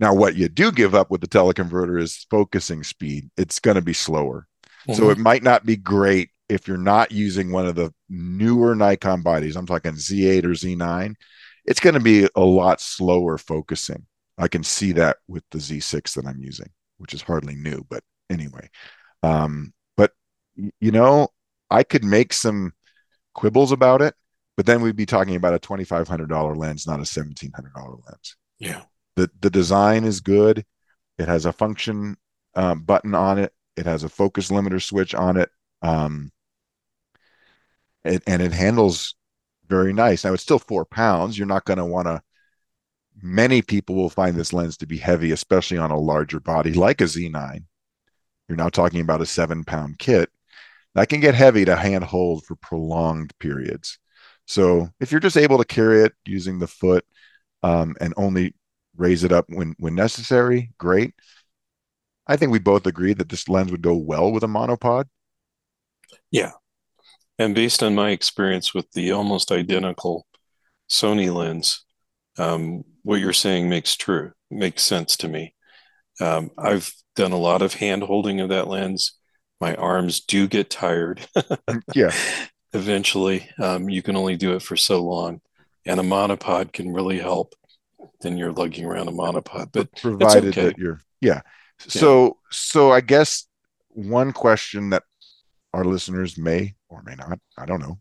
now, 0.03 0.13
what 0.13 0.35
you 0.35 0.49
do 0.49 0.69
give 0.69 0.93
up 0.93 1.09
with 1.09 1.21
the 1.21 1.29
teleconverter 1.29 1.97
is 1.97 2.27
focusing 2.29 2.83
speed. 2.83 3.29
It's 3.37 3.61
going 3.61 3.75
to 3.75 3.81
be 3.81 3.93
slower. 3.93 4.47
Mm-hmm. 4.85 4.99
So 4.99 5.09
it 5.11 5.17
might 5.17 5.43
not 5.43 5.65
be 5.65 5.77
great 5.77 6.31
if 6.49 6.67
you're 6.67 6.75
not 6.75 7.13
using 7.13 7.53
one 7.53 7.65
of 7.65 7.75
the 7.75 7.93
newer 8.09 8.75
Nikon 8.75 9.21
bodies. 9.21 9.55
I'm 9.55 9.65
talking 9.65 9.93
Z8 9.93 10.43
or 10.43 10.49
Z9. 10.49 11.15
It's 11.63 11.79
going 11.79 11.93
to 11.93 12.01
be 12.01 12.27
a 12.35 12.41
lot 12.41 12.81
slower 12.81 13.37
focusing. 13.37 14.05
I 14.37 14.49
can 14.49 14.61
see 14.61 14.91
that 14.91 15.19
with 15.29 15.45
the 15.51 15.59
Z6 15.59 16.15
that 16.15 16.27
I'm 16.27 16.41
using, 16.41 16.67
which 16.97 17.13
is 17.13 17.21
hardly 17.21 17.55
new, 17.55 17.85
but 17.89 18.03
anyway. 18.29 18.69
Um, 19.21 19.73
but 19.95 20.11
you 20.81 20.91
know, 20.91 21.29
I 21.71 21.83
could 21.83 22.03
make 22.03 22.33
some 22.33 22.73
quibbles 23.35 23.71
about 23.71 24.01
it, 24.01 24.15
but 24.57 24.65
then 24.65 24.81
we'd 24.81 24.97
be 24.97 25.05
talking 25.05 25.37
about 25.37 25.53
a 25.53 25.59
$2,500 25.59 26.57
lens, 26.57 26.85
not 26.85 26.99
a 26.99 27.03
$1,700 27.03 27.61
lens. 28.05 28.35
Yeah 28.59 28.81
the 29.15 29.29
the 29.41 29.49
design 29.49 30.03
is 30.03 30.21
good. 30.21 30.65
It 31.17 31.27
has 31.27 31.45
a 31.45 31.53
function 31.53 32.17
uh, 32.55 32.75
button 32.75 33.15
on 33.15 33.39
it. 33.39 33.53
It 33.75 33.85
has 33.85 34.03
a 34.03 34.09
focus 34.09 34.49
limiter 34.49 34.81
switch 34.81 35.15
on 35.15 35.37
it. 35.37 35.49
Um, 35.81 36.31
it, 38.03 38.23
and 38.27 38.41
it 38.41 38.51
handles 38.51 39.15
very 39.67 39.93
nice. 39.93 40.23
Now 40.23 40.33
it's 40.33 40.43
still 40.43 40.59
four 40.59 40.85
pounds. 40.85 41.37
You're 41.37 41.47
not 41.47 41.65
going 41.65 41.77
to 41.77 41.85
want 41.85 42.07
to. 42.07 42.21
Many 43.21 43.61
people 43.61 43.95
will 43.95 44.09
find 44.09 44.35
this 44.35 44.53
lens 44.53 44.77
to 44.77 44.87
be 44.87 44.97
heavy, 44.97 45.31
especially 45.31 45.77
on 45.77 45.91
a 45.91 45.99
larger 45.99 46.39
body 46.39 46.73
like 46.73 46.99
a 46.99 47.05
Z9. 47.05 47.63
You're 48.47 48.57
now 48.57 48.69
talking 48.69 49.01
about 49.01 49.21
a 49.21 49.25
seven 49.25 49.63
pound 49.63 49.99
kit 49.99 50.29
that 50.95 51.09
can 51.09 51.19
get 51.19 51.35
heavy 51.35 51.65
to 51.65 51.75
hand 51.75 52.03
hold 52.03 52.43
for 52.45 52.55
prolonged 52.55 53.33
periods. 53.39 53.99
So 54.45 54.89
if 54.99 55.11
you're 55.11 55.21
just 55.21 55.37
able 55.37 55.57
to 55.57 55.65
carry 55.65 56.03
it 56.03 56.13
using 56.25 56.59
the 56.59 56.67
foot 56.67 57.05
um, 57.61 57.95
and 58.01 58.13
only 58.17 58.55
raise 58.95 59.23
it 59.23 59.31
up 59.31 59.45
when 59.49 59.75
when 59.77 59.95
necessary, 59.95 60.71
great. 60.77 61.13
I 62.27 62.37
think 62.37 62.51
we 62.51 62.59
both 62.59 62.85
agree 62.85 63.13
that 63.13 63.29
this 63.29 63.49
lens 63.49 63.71
would 63.71 63.81
go 63.81 63.95
well 63.95 64.31
with 64.31 64.43
a 64.43 64.47
monopod. 64.47 65.05
Yeah, 66.31 66.51
and 67.39 67.55
based 67.55 67.81
on 67.81 67.95
my 67.95 68.11
experience 68.11 68.73
with 68.73 68.91
the 68.91 69.11
almost 69.11 69.51
identical 69.51 70.27
Sony 70.89 71.33
lens, 71.33 71.83
um, 72.37 72.83
what 73.03 73.19
you're 73.19 73.33
saying 73.33 73.69
makes 73.69 73.95
true, 73.95 74.31
makes 74.51 74.83
sense 74.83 75.17
to 75.17 75.27
me. 75.27 75.55
Um, 76.21 76.51
I've 76.57 76.93
done 77.15 77.31
a 77.31 77.37
lot 77.37 77.61
of 77.61 77.73
hand 77.75 78.03
holding 78.03 78.39
of 78.39 78.49
that 78.49 78.67
lens. 78.67 79.17
My 79.59 79.75
arms 79.75 80.21
do 80.21 80.47
get 80.47 80.69
tired. 80.69 81.27
yeah. 81.95 82.11
Eventually, 82.73 83.49
um, 83.59 83.87
you 83.87 84.01
can 84.01 84.15
only 84.15 84.35
do 84.35 84.55
it 84.55 84.63
for 84.63 84.75
so 84.75 85.03
long, 85.03 85.41
and 85.85 85.99
a 85.99 86.03
monopod 86.03 86.73
can 86.73 86.91
really 86.91 87.19
help. 87.19 87.53
Then 88.21 88.37
you're 88.37 88.51
lugging 88.51 88.85
around 88.85 89.07
a 89.07 89.11
monopod, 89.11 89.71
but 89.71 89.95
provided 89.95 90.49
okay. 90.49 90.65
that 90.65 90.77
you're 90.77 91.01
yeah. 91.21 91.41
So 91.79 92.23
yeah. 92.23 92.31
so 92.51 92.91
I 92.91 93.01
guess 93.01 93.47
one 93.89 94.31
question 94.31 94.89
that 94.91 95.03
our 95.73 95.83
listeners 95.83 96.37
may 96.37 96.75
or 96.89 97.01
may 97.03 97.15
not. 97.15 97.39
I 97.57 97.65
don't 97.65 97.81
know. 97.81 97.99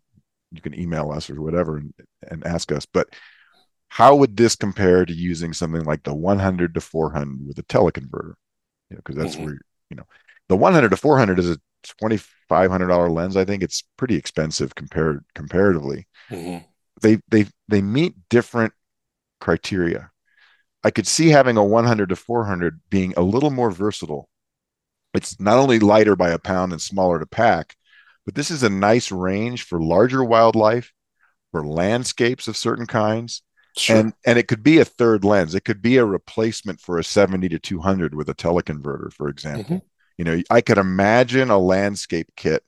You 0.51 0.61
can 0.61 0.79
email 0.79 1.11
us 1.11 1.31
or 1.31 1.41
whatever 1.41 1.79
and, 1.79 1.95
and 2.29 2.47
ask 2.47 2.71
us. 2.71 2.87
But 2.87 3.09
how 3.89 4.17
would 4.17 4.37
this 4.37 4.57
compare 4.57 5.05
to 5.05 5.13
using 5.13 5.53
something 5.53 5.85
like 5.85 6.03
the 6.03 6.15
100 6.15 6.75
to 6.75 6.81
400 6.81 7.47
with 7.47 7.59
a 7.59 7.63
teleconverter? 7.63 8.35
You 8.91 8.97
know, 8.97 9.03
because 9.05 9.17
that's 9.17 9.37
mm-hmm. 9.37 9.45
where 9.45 9.61
you 9.91 9.97
know 9.97 10.07
the 10.49 10.57
100 10.57 10.91
to 10.91 10.97
400 10.97 11.39
is 11.39 11.51
a 11.51 11.59
$2,500 12.01 13.15
lens. 13.15 13.37
I 13.37 13.45
think 13.45 13.63
it's 13.63 13.85
pretty 13.97 14.17
expensive 14.17 14.75
compared 14.75 15.25
comparatively. 15.35 16.07
Mm-hmm. 16.31 16.65
They 17.01 17.19
they 17.29 17.47
they 17.69 17.83
meet 17.83 18.15
different 18.29 18.73
criteria. 19.43 20.11
I 20.85 20.91
could 20.91 21.07
see 21.07 21.29
having 21.29 21.57
a 21.57 21.65
100 21.65 22.09
to 22.09 22.17
400 22.17 22.81
being 22.89 23.13
a 23.17 23.23
little 23.23 23.51
more 23.51 23.71
versatile. 23.71 24.29
It's 25.15 25.39
not 25.39 25.59
only 25.59 25.79
lighter 25.79 26.17
by 26.17 26.31
a 26.31 26.39
pound 26.39 26.73
and 26.73 26.81
smaller 26.81 27.19
to 27.19 27.27
pack, 27.27 27.77
but 28.25 28.35
this 28.35 28.51
is 28.51 28.63
a 28.63 28.71
nice 28.71 29.11
range 29.13 29.65
for 29.65 29.83
larger 29.83 30.25
wildlife, 30.25 30.93
for 31.51 31.67
landscapes 31.67 32.49
of 32.49 32.57
certain 32.57 32.87
kinds. 32.87 33.43
Sure. 33.77 33.97
And 33.97 34.13
and 34.25 34.39
it 34.39 34.49
could 34.49 34.63
be 34.63 34.79
a 34.79 34.85
third 34.85 35.25
lens. 35.25 35.55
It 35.55 35.65
could 35.65 35.83
be 35.83 35.97
a 35.97 36.05
replacement 36.05 36.81
for 36.81 36.99
a 36.99 37.05
70 37.05 37.49
to 37.49 37.59
200 37.59 38.15
with 38.15 38.29
a 38.29 38.35
teleconverter, 38.35 39.13
for 39.13 39.29
example. 39.29 39.77
Mm-hmm. 39.77 39.87
You 40.19 40.25
know, 40.25 40.43
I 40.51 40.61
could 40.61 40.79
imagine 40.79 41.51
a 41.51 41.59
landscape 41.59 42.31
kit 42.37 42.63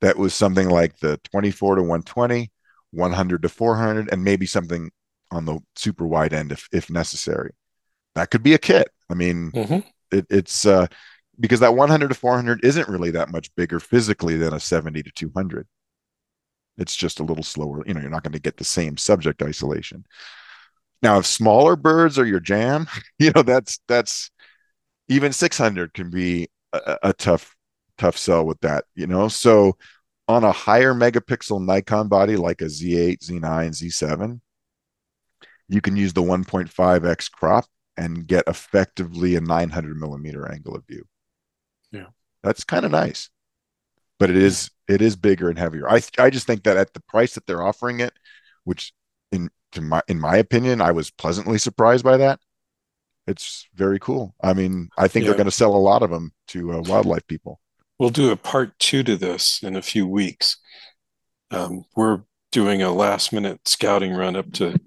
that 0.00 0.16
was 0.16 0.34
something 0.34 0.68
like 0.68 0.98
the 0.98 1.18
24 1.30 1.76
to 1.76 1.82
120, 1.82 2.50
100 2.90 3.42
to 3.42 3.48
400, 3.48 4.08
and 4.10 4.24
maybe 4.24 4.46
something 4.46 4.90
on 5.30 5.44
the 5.44 5.58
super 5.76 6.06
wide 6.06 6.32
end 6.32 6.52
if 6.52 6.68
if 6.72 6.90
necessary. 6.90 7.52
That 8.14 8.30
could 8.30 8.42
be 8.42 8.54
a 8.54 8.58
kit. 8.58 8.88
I 9.08 9.14
mean, 9.14 9.52
mm-hmm. 9.52 9.80
it, 10.10 10.26
it's 10.30 10.66
uh, 10.66 10.86
because 11.40 11.60
that 11.60 11.74
100 11.74 12.08
to 12.08 12.14
400 12.14 12.64
isn't 12.64 12.88
really 12.88 13.10
that 13.12 13.30
much 13.30 13.54
bigger 13.56 13.80
physically 13.80 14.36
than 14.36 14.52
a 14.52 14.60
70 14.60 15.02
to 15.02 15.10
200 15.10 15.66
it's 16.78 16.94
just 16.94 17.20
a 17.20 17.24
little 17.24 17.42
slower 17.42 17.82
you 17.86 17.94
know 17.94 18.00
you're 18.00 18.10
not 18.10 18.22
going 18.22 18.32
to 18.32 18.38
get 18.40 18.56
the 18.56 18.64
same 18.64 18.96
subject 18.96 19.42
isolation 19.42 20.04
now 21.02 21.18
if 21.18 21.26
smaller 21.26 21.76
birds 21.76 22.18
are 22.18 22.26
your 22.26 22.40
jam 22.40 22.86
you 23.18 23.32
know 23.34 23.42
that's 23.42 23.80
that's 23.88 24.30
even 25.08 25.32
600 25.32 25.94
can 25.94 26.10
be 26.10 26.48
a, 26.72 26.98
a 27.04 27.12
tough 27.12 27.56
tough 27.98 28.16
sell 28.16 28.44
with 28.46 28.60
that 28.60 28.84
you 28.94 29.06
know 29.06 29.28
so 29.28 29.76
on 30.28 30.44
a 30.44 30.52
higher 30.52 30.94
megapixel 30.94 31.64
nikon 31.64 32.08
body 32.08 32.36
like 32.36 32.60
a 32.60 32.66
z8 32.66 33.18
z9 33.18 33.40
z7 33.40 34.40
you 35.70 35.80
can 35.80 35.96
use 35.96 36.12
the 36.12 36.22
1.5x 36.22 37.30
crop 37.30 37.66
and 37.96 38.26
get 38.26 38.44
effectively 38.46 39.36
a 39.36 39.40
900 39.40 39.96
millimeter 39.96 40.50
angle 40.50 40.74
of 40.74 40.86
view 40.86 41.04
yeah. 41.92 42.06
That's 42.42 42.64
kind 42.64 42.84
of 42.84 42.90
nice. 42.90 43.28
But 44.18 44.30
it 44.30 44.36
is 44.36 44.70
it 44.88 45.00
is 45.00 45.16
bigger 45.16 45.48
and 45.48 45.58
heavier. 45.58 45.88
I 45.88 46.00
I 46.18 46.30
just 46.30 46.46
think 46.46 46.64
that 46.64 46.76
at 46.76 46.92
the 46.92 47.00
price 47.00 47.34
that 47.34 47.46
they're 47.46 47.62
offering 47.62 48.00
it, 48.00 48.12
which 48.64 48.92
in 49.32 49.50
to 49.72 49.80
my 49.80 50.02
in 50.08 50.20
my 50.20 50.36
opinion, 50.36 50.80
I 50.80 50.92
was 50.92 51.10
pleasantly 51.10 51.58
surprised 51.58 52.04
by 52.04 52.18
that. 52.18 52.40
It's 53.26 53.66
very 53.74 53.98
cool. 53.98 54.34
I 54.42 54.52
mean, 54.52 54.88
I 54.98 55.08
think 55.08 55.22
yeah. 55.22 55.30
they're 55.30 55.38
going 55.38 55.46
to 55.46 55.50
sell 55.50 55.74
a 55.74 55.78
lot 55.78 56.02
of 56.02 56.10
them 56.10 56.32
to 56.48 56.72
uh, 56.72 56.80
wildlife 56.82 57.26
people. 57.26 57.60
We'll 57.98 58.10
do 58.10 58.30
a 58.30 58.36
part 58.36 58.78
two 58.78 59.02
to 59.04 59.16
this 59.16 59.62
in 59.62 59.76
a 59.76 59.82
few 59.82 60.06
weeks. 60.06 60.56
Um, 61.50 61.84
we're 61.94 62.22
doing 62.52 62.82
a 62.82 62.92
last 62.92 63.32
minute 63.32 63.60
scouting 63.66 64.12
run 64.12 64.36
up 64.36 64.52
to 64.52 64.78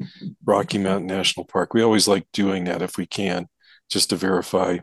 Rocky 0.45 0.77
Mountain 0.77 1.07
National 1.07 1.45
Park. 1.45 1.73
We 1.73 1.81
always 1.81 2.07
like 2.07 2.27
doing 2.33 2.65
that 2.65 2.81
if 2.81 2.97
we 2.97 3.05
can, 3.05 3.47
just 3.89 4.09
to 4.09 4.15
verify 4.15 4.79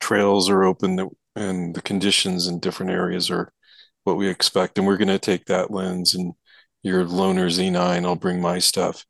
trails 0.00 0.48
are 0.50 0.64
open 0.64 1.08
and 1.34 1.74
the 1.74 1.82
conditions 1.82 2.46
in 2.46 2.60
different 2.60 2.92
areas 2.92 3.30
are 3.30 3.52
what 4.04 4.16
we 4.16 4.28
expect. 4.28 4.78
And 4.78 4.86
we're 4.86 4.96
going 4.96 5.08
to 5.08 5.18
take 5.18 5.46
that 5.46 5.70
lens 5.70 6.14
and 6.14 6.34
your 6.82 7.04
loaner 7.04 7.46
Z9. 7.46 8.04
I'll 8.04 8.16
bring 8.16 8.40
my 8.40 8.58
stuff. 8.58 9.04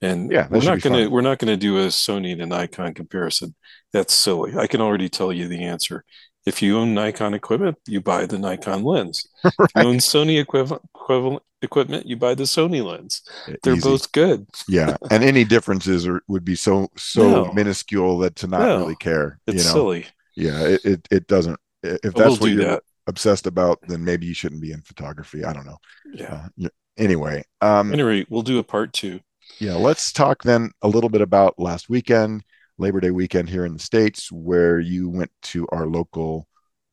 And 0.00 0.30
yeah, 0.30 0.46
we're 0.48 0.62
not 0.62 0.80
going 0.80 1.04
to 1.04 1.08
we're 1.08 1.22
not 1.22 1.38
going 1.38 1.52
to 1.52 1.56
do 1.56 1.78
a 1.78 1.86
Sony 1.86 2.36
to 2.38 2.46
Nikon 2.46 2.94
comparison. 2.94 3.56
That's 3.92 4.14
silly. 4.14 4.56
I 4.56 4.68
can 4.68 4.80
already 4.80 5.08
tell 5.08 5.32
you 5.32 5.48
the 5.48 5.64
answer. 5.64 6.04
If 6.48 6.62
you 6.62 6.78
own 6.78 6.94
Nikon 6.94 7.34
equipment, 7.34 7.78
you 7.86 8.00
buy 8.00 8.26
the 8.26 8.38
Nikon 8.38 8.82
lens. 8.82 9.26
right. 9.44 9.52
If 9.60 9.70
you 9.76 9.88
own 9.88 9.98
Sony 9.98 10.40
equivalent, 10.40 10.82
equivalent 10.94 11.42
equipment, 11.62 12.06
you 12.06 12.16
buy 12.16 12.34
the 12.34 12.44
Sony 12.44 12.84
lens. 12.84 13.22
They're 13.62 13.74
Easy. 13.74 13.88
both 13.88 14.10
good. 14.12 14.46
yeah, 14.68 14.96
and 15.10 15.22
any 15.22 15.44
differences 15.44 16.06
are, 16.06 16.22
would 16.28 16.44
be 16.44 16.54
so 16.54 16.88
so 16.96 17.44
no. 17.44 17.52
minuscule 17.52 18.18
that 18.18 18.36
to 18.36 18.46
not 18.46 18.60
no. 18.60 18.78
really 18.78 18.96
care. 18.96 19.38
It's 19.46 19.64
you 19.64 19.68
know? 19.68 19.74
silly 19.74 20.06
yeah 20.38 20.62
it, 20.62 20.84
it, 20.84 21.08
it 21.10 21.26
doesn't 21.26 21.58
if 21.82 22.14
that's 22.14 22.16
we'll 22.16 22.36
what 22.36 22.50
you're 22.50 22.64
that. 22.64 22.82
obsessed 23.08 23.46
about 23.46 23.78
then 23.88 24.04
maybe 24.04 24.24
you 24.24 24.34
shouldn't 24.34 24.62
be 24.62 24.72
in 24.72 24.80
photography 24.82 25.44
i 25.44 25.52
don't 25.52 25.66
know 25.66 25.76
yeah 26.12 26.46
uh, 26.64 26.68
anyway 26.96 27.42
um 27.60 27.92
anyway 27.92 28.24
we'll 28.30 28.42
do 28.42 28.58
a 28.58 28.64
part 28.64 28.92
two 28.92 29.20
yeah 29.58 29.74
let's 29.74 30.12
talk 30.12 30.42
then 30.44 30.70
a 30.82 30.88
little 30.88 31.10
bit 31.10 31.20
about 31.20 31.58
last 31.58 31.90
weekend 31.90 32.42
labor 32.78 33.00
day 33.00 33.10
weekend 33.10 33.48
here 33.48 33.64
in 33.64 33.72
the 33.72 33.78
states 33.78 34.30
where 34.30 34.78
you 34.78 35.08
went 35.08 35.30
to 35.42 35.66
our 35.72 35.86
local 35.86 36.46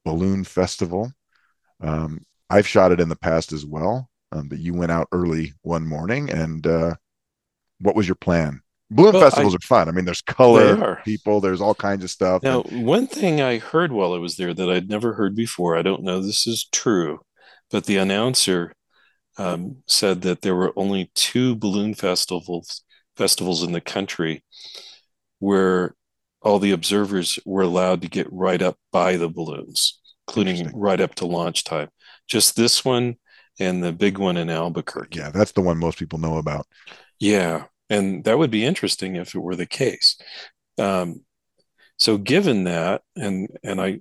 balloon 0.03 0.43
festival 0.43 1.11
um 1.81 2.19
i've 2.49 2.67
shot 2.67 2.91
it 2.91 2.99
in 2.99 3.09
the 3.09 3.15
past 3.15 3.51
as 3.51 3.65
well 3.65 4.09
um, 4.31 4.47
but 4.47 4.59
you 4.59 4.73
went 4.73 4.91
out 4.91 5.07
early 5.11 5.53
one 5.61 5.87
morning 5.87 6.29
and 6.29 6.67
uh 6.67 6.93
what 7.79 7.95
was 7.95 8.07
your 8.07 8.15
plan 8.15 8.61
balloon 8.89 9.13
well, 9.13 9.21
festivals 9.21 9.53
I, 9.53 9.57
are 9.57 9.67
fun. 9.67 9.89
I 9.89 9.91
mean, 9.91 10.05
there's 10.05 10.21
color 10.21 11.01
people, 11.03 11.41
there's 11.41 11.61
all 11.61 11.75
kinds 11.75 12.03
of 12.03 12.11
stuff. 12.11 12.43
Now, 12.43 12.61
and, 12.61 12.85
one 12.85 13.07
thing 13.07 13.41
I 13.41 13.57
heard 13.57 13.91
while 13.91 14.13
I 14.13 14.19
was 14.19 14.37
there 14.37 14.53
that 14.53 14.69
I'd 14.69 14.89
never 14.89 15.13
heard 15.13 15.35
before, 15.35 15.75
I 15.75 15.81
don't 15.81 16.03
know 16.03 16.21
this 16.21 16.47
is 16.47 16.67
true, 16.71 17.19
but 17.71 17.85
the 17.85 17.97
announcer 17.97 18.73
um, 19.37 19.77
said 19.87 20.21
that 20.21 20.41
there 20.41 20.55
were 20.55 20.73
only 20.75 21.11
two 21.15 21.55
balloon 21.55 21.93
festivals 21.93 22.83
festivals 23.17 23.63
in 23.63 23.71
the 23.71 23.81
country 23.81 24.43
where 25.45 25.95
all 26.41 26.57
the 26.57 26.71
observers 26.71 27.37
were 27.45 27.61
allowed 27.61 28.01
to 28.01 28.09
get 28.09 28.27
right 28.31 28.61
up 28.61 28.77
by 28.91 29.15
the 29.15 29.29
balloons, 29.29 29.99
including 30.27 30.71
right 30.73 30.99
up 30.99 31.13
to 31.15 31.27
launch 31.27 31.63
time. 31.63 31.89
Just 32.27 32.55
this 32.55 32.83
one 32.83 33.17
and 33.59 33.83
the 33.83 33.91
big 33.91 34.17
one 34.17 34.37
in 34.37 34.49
Albuquerque. 34.49 35.19
Yeah, 35.19 35.29
that's 35.29 35.51
the 35.51 35.61
one 35.61 35.77
most 35.77 35.99
people 35.99 36.17
know 36.17 36.37
about. 36.37 36.65
Yeah, 37.19 37.65
and 37.91 38.23
that 38.23 38.39
would 38.39 38.49
be 38.49 38.65
interesting 38.65 39.15
if 39.15 39.35
it 39.35 39.39
were 39.39 39.55
the 39.55 39.67
case. 39.67 40.17
Um, 40.79 41.21
so, 41.97 42.17
given 42.17 42.63
that, 42.63 43.03
and 43.15 43.47
and 43.63 43.79
I 43.79 43.99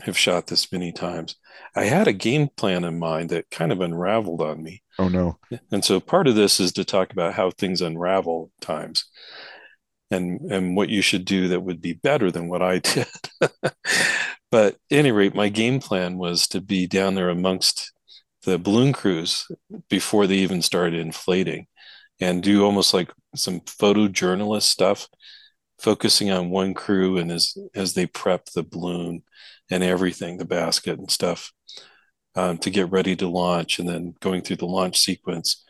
have 0.00 0.18
shot 0.18 0.46
this 0.46 0.70
many 0.72 0.92
times, 0.92 1.36
I 1.74 1.84
had 1.84 2.06
a 2.06 2.12
game 2.12 2.48
plan 2.56 2.84
in 2.84 2.98
mind 2.98 3.30
that 3.30 3.50
kind 3.50 3.72
of 3.72 3.80
unraveled 3.80 4.42
on 4.42 4.62
me. 4.62 4.82
Oh 4.98 5.08
no! 5.08 5.38
And 5.70 5.82
so, 5.82 6.00
part 6.00 6.28
of 6.28 6.34
this 6.34 6.60
is 6.60 6.72
to 6.72 6.84
talk 6.84 7.12
about 7.12 7.34
how 7.34 7.50
things 7.50 7.80
unravel 7.80 8.52
times, 8.60 9.06
and 10.12 10.40
and 10.52 10.76
what 10.76 10.88
you 10.88 11.02
should 11.02 11.24
do 11.24 11.48
that 11.48 11.60
would 11.60 11.80
be 11.80 11.94
better 11.94 12.30
than 12.30 12.48
what 12.48 12.62
I 12.62 12.78
did. 12.80 13.06
but 14.50 14.74
at 14.74 14.76
any 14.90 15.12
rate, 15.12 15.34
my 15.34 15.48
game 15.48 15.80
plan 15.80 16.18
was 16.18 16.46
to 16.48 16.60
be 16.60 16.86
down 16.86 17.14
there 17.14 17.30
amongst 17.30 17.92
the 18.44 18.58
balloon 18.58 18.92
crews 18.92 19.46
before 19.88 20.26
they 20.26 20.36
even 20.36 20.62
started 20.62 21.00
inflating 21.00 21.66
and 22.20 22.42
do 22.42 22.64
almost 22.64 22.92
like 22.92 23.10
some 23.34 23.60
photojournalist 23.60 24.62
stuff 24.62 25.08
focusing 25.78 26.30
on 26.30 26.50
one 26.50 26.74
crew 26.74 27.18
and 27.18 27.32
as 27.32 27.56
as 27.74 27.94
they 27.94 28.06
prep 28.06 28.46
the 28.54 28.62
balloon 28.62 29.22
and 29.70 29.82
everything, 29.82 30.38
the 30.38 30.44
basket 30.44 30.98
and 30.98 31.10
stuff, 31.10 31.52
um, 32.36 32.58
to 32.58 32.70
get 32.70 32.90
ready 32.90 33.16
to 33.16 33.28
launch, 33.28 33.78
and 33.78 33.88
then 33.88 34.14
going 34.20 34.42
through 34.42 34.56
the 34.56 34.66
launch 34.66 34.98
sequence, 34.98 35.64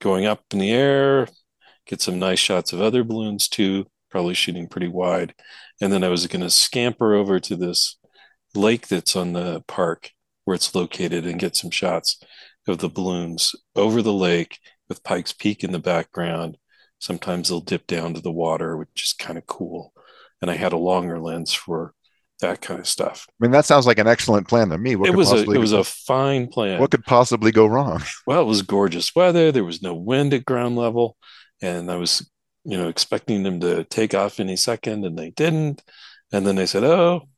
going 0.00 0.26
up 0.26 0.42
in 0.52 0.58
the 0.58 0.70
air, 0.70 1.26
get 1.86 2.00
some 2.00 2.18
nice 2.18 2.38
shots 2.38 2.72
of 2.72 2.80
other 2.80 3.04
balloons 3.04 3.48
too, 3.48 3.86
probably 4.10 4.34
shooting 4.34 4.68
pretty 4.68 4.88
wide, 4.88 5.34
and 5.80 5.92
then 5.92 6.04
I 6.04 6.08
was 6.08 6.26
going 6.26 6.42
to 6.42 6.50
scamper 6.50 7.14
over 7.14 7.40
to 7.40 7.56
this 7.56 7.98
lake 8.54 8.88
that's 8.88 9.16
on 9.16 9.32
the 9.32 9.62
park 9.66 10.10
where 10.44 10.54
it's 10.54 10.74
located 10.74 11.26
and 11.26 11.40
get 11.40 11.56
some 11.56 11.70
shots 11.70 12.22
of 12.68 12.78
the 12.78 12.88
balloons 12.88 13.54
over 13.74 14.02
the 14.02 14.12
lake 14.12 14.58
with 14.88 15.02
Pikes 15.02 15.32
Peak 15.32 15.64
in 15.64 15.72
the 15.72 15.78
background. 15.78 16.56
Sometimes 16.98 17.48
they'll 17.48 17.60
dip 17.60 17.86
down 17.86 18.14
to 18.14 18.20
the 18.20 18.32
water, 18.32 18.76
which 18.76 19.04
is 19.04 19.12
kind 19.12 19.36
of 19.38 19.46
cool. 19.46 19.92
And 20.40 20.50
I 20.50 20.56
had 20.56 20.72
a 20.72 20.78
longer 20.78 21.18
lens 21.18 21.52
for 21.52 21.94
that 22.40 22.60
kind 22.60 22.80
of 22.80 22.86
stuff. 22.86 23.26
I 23.30 23.32
mean, 23.40 23.52
that 23.52 23.64
sounds 23.64 23.86
like 23.86 23.98
an 23.98 24.06
excellent 24.06 24.48
plan 24.48 24.68
to 24.70 24.78
me. 24.78 24.96
What 24.96 25.08
it 25.08 25.14
was 25.14 25.32
a 25.32 25.50
it 25.50 25.58
was 25.58 25.72
go, 25.72 25.80
a 25.80 25.84
fine 25.84 26.48
plan. 26.48 26.80
What 26.80 26.90
could 26.90 27.04
possibly 27.04 27.52
go 27.52 27.66
wrong? 27.66 28.02
Well, 28.26 28.42
it 28.42 28.46
was 28.46 28.62
gorgeous 28.62 29.14
weather. 29.14 29.52
There 29.52 29.64
was 29.64 29.82
no 29.82 29.94
wind 29.94 30.34
at 30.34 30.44
ground 30.44 30.76
level, 30.76 31.16
and 31.62 31.90
I 31.90 31.96
was, 31.96 32.28
you 32.64 32.76
know, 32.78 32.88
expecting 32.88 33.42
them 33.42 33.60
to 33.60 33.84
take 33.84 34.14
off 34.14 34.40
any 34.40 34.56
second, 34.56 35.04
and 35.04 35.18
they 35.18 35.30
didn't. 35.30 35.82
And 36.32 36.46
then 36.46 36.56
they 36.56 36.66
said, 36.66 36.84
"Oh, 36.84 37.28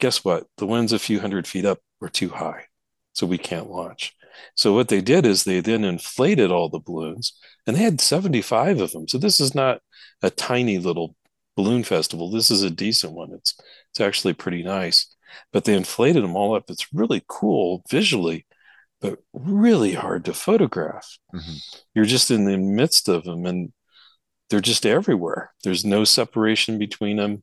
guess 0.00 0.24
what? 0.24 0.46
The 0.58 0.66
winds 0.66 0.92
a 0.92 0.98
few 0.98 1.20
hundred 1.20 1.46
feet 1.46 1.64
up 1.64 1.80
were 2.00 2.08
too 2.08 2.30
high, 2.30 2.66
so 3.12 3.26
we 3.26 3.38
can't 3.38 3.70
launch." 3.70 4.14
So 4.56 4.74
what 4.74 4.88
they 4.88 5.00
did 5.00 5.26
is 5.26 5.44
they 5.44 5.60
then 5.60 5.84
inflated 5.84 6.50
all 6.50 6.68
the 6.68 6.80
balloons, 6.80 7.38
and 7.66 7.76
they 7.76 7.82
had 7.82 8.00
75 8.00 8.80
of 8.80 8.92
them. 8.92 9.08
So 9.08 9.18
this 9.18 9.40
is 9.40 9.54
not 9.54 9.80
a 10.22 10.30
tiny 10.30 10.78
little 10.78 11.16
balloon 11.56 11.84
festival. 11.84 12.30
This 12.30 12.50
is 12.50 12.62
a 12.62 12.70
decent 12.70 13.12
one. 13.12 13.32
It's 13.32 13.54
it's 13.90 14.00
actually 14.00 14.34
pretty 14.34 14.62
nice. 14.62 15.14
But 15.52 15.64
they 15.64 15.74
inflated 15.74 16.22
them 16.22 16.36
all 16.36 16.54
up. 16.54 16.70
It's 16.70 16.92
really 16.92 17.22
cool 17.28 17.82
visually, 17.90 18.46
but 19.02 19.18
really 19.34 19.92
hard 19.92 20.24
to 20.24 20.32
photograph. 20.32 21.18
Mm-hmm. 21.34 21.56
You're 21.94 22.04
just 22.06 22.30
in 22.30 22.46
the 22.46 22.56
midst 22.56 23.08
of 23.08 23.24
them 23.24 23.44
and 23.44 23.72
they're 24.48 24.60
just 24.60 24.86
everywhere. 24.86 25.52
There's 25.64 25.84
no 25.84 26.04
separation 26.04 26.78
between 26.78 27.16
them. 27.16 27.42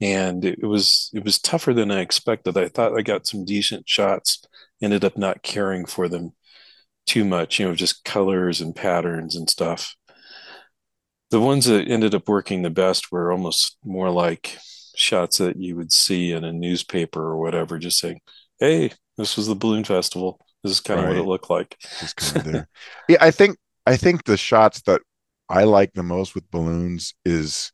And 0.00 0.44
it 0.44 0.62
was 0.62 1.10
it 1.14 1.24
was 1.24 1.40
tougher 1.40 1.72
than 1.72 1.90
I 1.90 2.00
expected. 2.00 2.56
I 2.56 2.68
thought 2.68 2.96
I 2.96 3.02
got 3.02 3.26
some 3.26 3.44
decent 3.44 3.88
shots, 3.88 4.44
ended 4.82 5.04
up 5.04 5.16
not 5.16 5.42
caring 5.42 5.86
for 5.86 6.08
them 6.08 6.32
too 7.06 7.24
much, 7.24 7.58
you 7.58 7.66
know, 7.66 7.74
just 7.74 8.04
colors 8.04 8.60
and 8.60 8.74
patterns 8.74 9.36
and 9.36 9.48
stuff 9.48 9.96
the 11.32 11.40
ones 11.40 11.64
that 11.64 11.88
ended 11.88 12.14
up 12.14 12.28
working 12.28 12.60
the 12.60 12.70
best 12.70 13.10
were 13.10 13.32
almost 13.32 13.78
more 13.82 14.10
like 14.10 14.58
shots 14.94 15.38
that 15.38 15.56
you 15.56 15.74
would 15.74 15.90
see 15.90 16.30
in 16.30 16.44
a 16.44 16.52
newspaper 16.52 17.22
or 17.22 17.38
whatever, 17.38 17.78
just 17.78 17.98
saying, 17.98 18.20
"Hey, 18.60 18.92
this 19.16 19.36
was 19.36 19.46
the 19.46 19.54
balloon 19.54 19.84
festival. 19.84 20.40
This 20.62 20.72
is 20.72 20.80
kind 20.80 21.00
right. 21.00 21.10
of 21.10 21.16
what 21.16 21.22
it 21.22 21.28
looked 21.28 21.50
like." 21.50 21.76
Just 22.00 22.16
kind 22.16 22.36
of 22.36 22.52
there. 22.52 22.68
yeah, 23.08 23.18
I 23.20 23.30
think 23.30 23.56
I 23.86 23.96
think 23.96 24.24
the 24.24 24.36
shots 24.36 24.82
that 24.82 25.00
I 25.48 25.64
like 25.64 25.92
the 25.92 26.02
most 26.02 26.34
with 26.34 26.50
balloons 26.50 27.14
is 27.24 27.72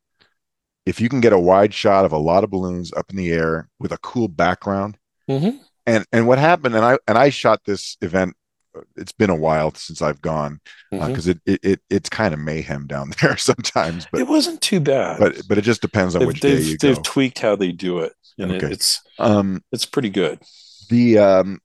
if 0.87 1.01
you 1.01 1.09
can 1.09 1.21
get 1.21 1.33
a 1.33 1.39
wide 1.39 1.75
shot 1.75 2.05
of 2.05 2.13
a 2.13 2.19
lot 2.19 2.45
of 2.45 2.51
balloons 2.51 2.93
up 2.93 3.11
in 3.11 3.17
the 3.17 3.31
air 3.31 3.69
with 3.79 3.93
a 3.93 3.99
cool 3.99 4.29
background. 4.29 4.99
Mm-hmm. 5.29 5.59
And 5.87 6.07
and 6.13 6.27
what 6.27 6.39
happened, 6.39 6.75
and 6.75 6.85
I 6.85 6.99
and 7.07 7.19
I 7.19 7.31
shot 7.31 7.61
this 7.65 7.97
event 8.01 8.35
it's 8.97 9.13
been 9.13 9.31
a 9.31 9.37
while 9.37 9.75
since 9.75 10.03
I've 10.03 10.21
gone 10.21 10.61
because 10.91 11.29
uh, 11.29 11.33
mm-hmm. 11.33 11.51
uh, 11.51 11.55
it, 11.55 11.61
it 11.63 11.81
it's 11.91 12.09
kind 12.09 12.35
of 12.35 12.41
mayhem 12.41 12.87
down 12.87 13.13
there 13.21 13.37
sometimes. 13.37 14.07
But 14.11 14.21
it 14.21 14.29
wasn't 14.29 14.61
too 14.61 14.81
bad. 14.81 15.19
But 15.19 15.43
but 15.49 15.59
it 15.59 15.63
just 15.63 15.83
depends 15.83 16.15
on 16.15 16.21
they've, 16.21 16.29
which 16.29 16.41
day 16.41 16.55
you 16.55 16.57
they've 16.57 16.79
go. 16.79 16.89
They've 16.89 17.03
tweaked 17.03 17.39
how 17.39 17.57
they 17.57 17.73
do 17.73 18.01
it, 18.01 18.13
and 18.39 18.53
okay. 18.53 18.67
it, 18.67 18.73
it's 18.73 19.03
um 19.19 19.63
it's 19.73 19.87
pretty 19.87 20.11
good. 20.11 20.41
The 20.89 21.19
um 21.19 21.61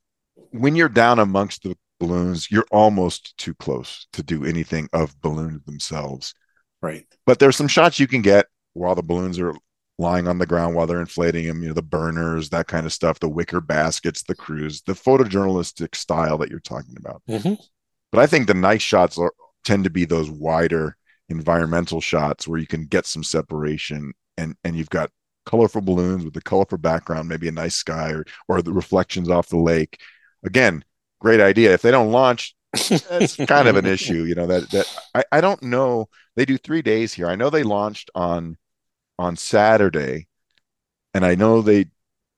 when 0.50 0.76
you're 0.76 0.88
down 0.88 1.18
amongst 1.18 1.62
the 1.62 1.76
balloons, 1.98 2.50
you're 2.50 2.66
almost 2.70 3.36
too 3.38 3.54
close 3.54 4.06
to 4.12 4.22
do 4.22 4.44
anything 4.44 4.88
of 4.92 5.20
balloons 5.20 5.64
themselves. 5.64 6.34
Right. 6.82 7.06
But 7.26 7.38
there's 7.38 7.56
some 7.56 7.68
shots 7.68 7.98
you 7.98 8.06
can 8.06 8.22
get 8.22 8.46
while 8.74 8.94
the 8.94 9.02
balloons 9.02 9.38
are 9.38 9.54
lying 9.98 10.26
on 10.26 10.38
the 10.38 10.46
ground 10.46 10.74
while 10.74 10.86
they're 10.86 11.00
inflating 11.00 11.46
them, 11.46 11.62
you 11.62 11.68
know, 11.68 11.74
the 11.74 11.82
burners, 11.82 12.50
that 12.50 12.66
kind 12.66 12.84
of 12.84 12.92
stuff, 12.92 13.20
the 13.20 13.28
wicker 13.28 13.60
baskets, 13.60 14.24
the 14.24 14.34
crews, 14.34 14.82
the 14.82 14.92
photojournalistic 14.92 15.94
style 15.94 16.36
that 16.38 16.50
you're 16.50 16.60
talking 16.60 16.96
about. 16.98 17.22
Mm-hmm. 17.28 17.54
But 18.10 18.20
I 18.20 18.26
think 18.26 18.46
the 18.46 18.54
nice 18.54 18.82
shots 18.82 19.18
are, 19.18 19.32
tend 19.64 19.84
to 19.84 19.90
be 19.90 20.04
those 20.04 20.30
wider 20.30 20.96
environmental 21.28 22.00
shots 22.00 22.46
where 22.46 22.58
you 22.58 22.66
can 22.66 22.86
get 22.86 23.06
some 23.06 23.24
separation 23.24 24.12
and 24.36 24.56
and 24.62 24.76
you've 24.76 24.90
got 24.90 25.10
colorful 25.46 25.80
balloons 25.80 26.24
with 26.24 26.34
the 26.34 26.42
colorful 26.42 26.78
background, 26.78 27.28
maybe 27.28 27.48
a 27.48 27.52
nice 27.52 27.76
sky 27.76 28.10
or 28.10 28.24
or 28.48 28.62
the 28.62 28.72
reflections 28.72 29.28
off 29.30 29.48
the 29.48 29.58
lake. 29.58 30.00
Again, 30.44 30.84
great 31.20 31.40
idea. 31.40 31.72
If 31.72 31.82
they 31.82 31.90
don't 31.90 32.12
launch, 32.12 32.54
that's 32.72 33.36
kind 33.46 33.68
of 33.68 33.76
an 33.76 33.86
issue, 33.86 34.24
you 34.24 34.34
know. 34.34 34.46
That 34.46 34.70
that 34.70 35.00
I, 35.14 35.24
I 35.32 35.40
don't 35.40 35.62
know. 35.62 36.08
They 36.36 36.44
do 36.44 36.58
three 36.58 36.82
days 36.82 37.12
here. 37.12 37.28
I 37.28 37.36
know 37.36 37.50
they 37.50 37.62
launched 37.62 38.10
on 38.14 38.56
on 39.18 39.36
Saturday, 39.36 40.28
and 41.12 41.24
I 41.24 41.34
know 41.34 41.62
they 41.62 41.86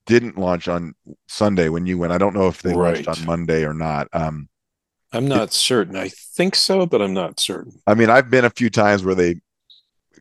didn't 0.06 0.38
launch 0.38 0.68
on 0.68 0.94
Sunday 1.28 1.68
when 1.68 1.86
you 1.86 1.98
went. 1.98 2.12
I 2.12 2.18
don't 2.18 2.34
know 2.34 2.48
if 2.48 2.62
they 2.62 2.74
right. 2.74 3.04
launched 3.04 3.20
on 3.20 3.26
Monday 3.26 3.64
or 3.64 3.74
not. 3.74 4.08
Um, 4.12 4.48
I'm 5.12 5.28
not 5.28 5.48
it, 5.48 5.52
certain. 5.52 5.96
I 5.96 6.08
think 6.08 6.54
so, 6.54 6.86
but 6.86 7.02
I'm 7.02 7.14
not 7.14 7.40
certain. 7.40 7.80
I 7.86 7.94
mean, 7.94 8.10
I've 8.10 8.30
been 8.30 8.44
a 8.44 8.50
few 8.50 8.70
times 8.70 9.04
where 9.04 9.14
they 9.14 9.40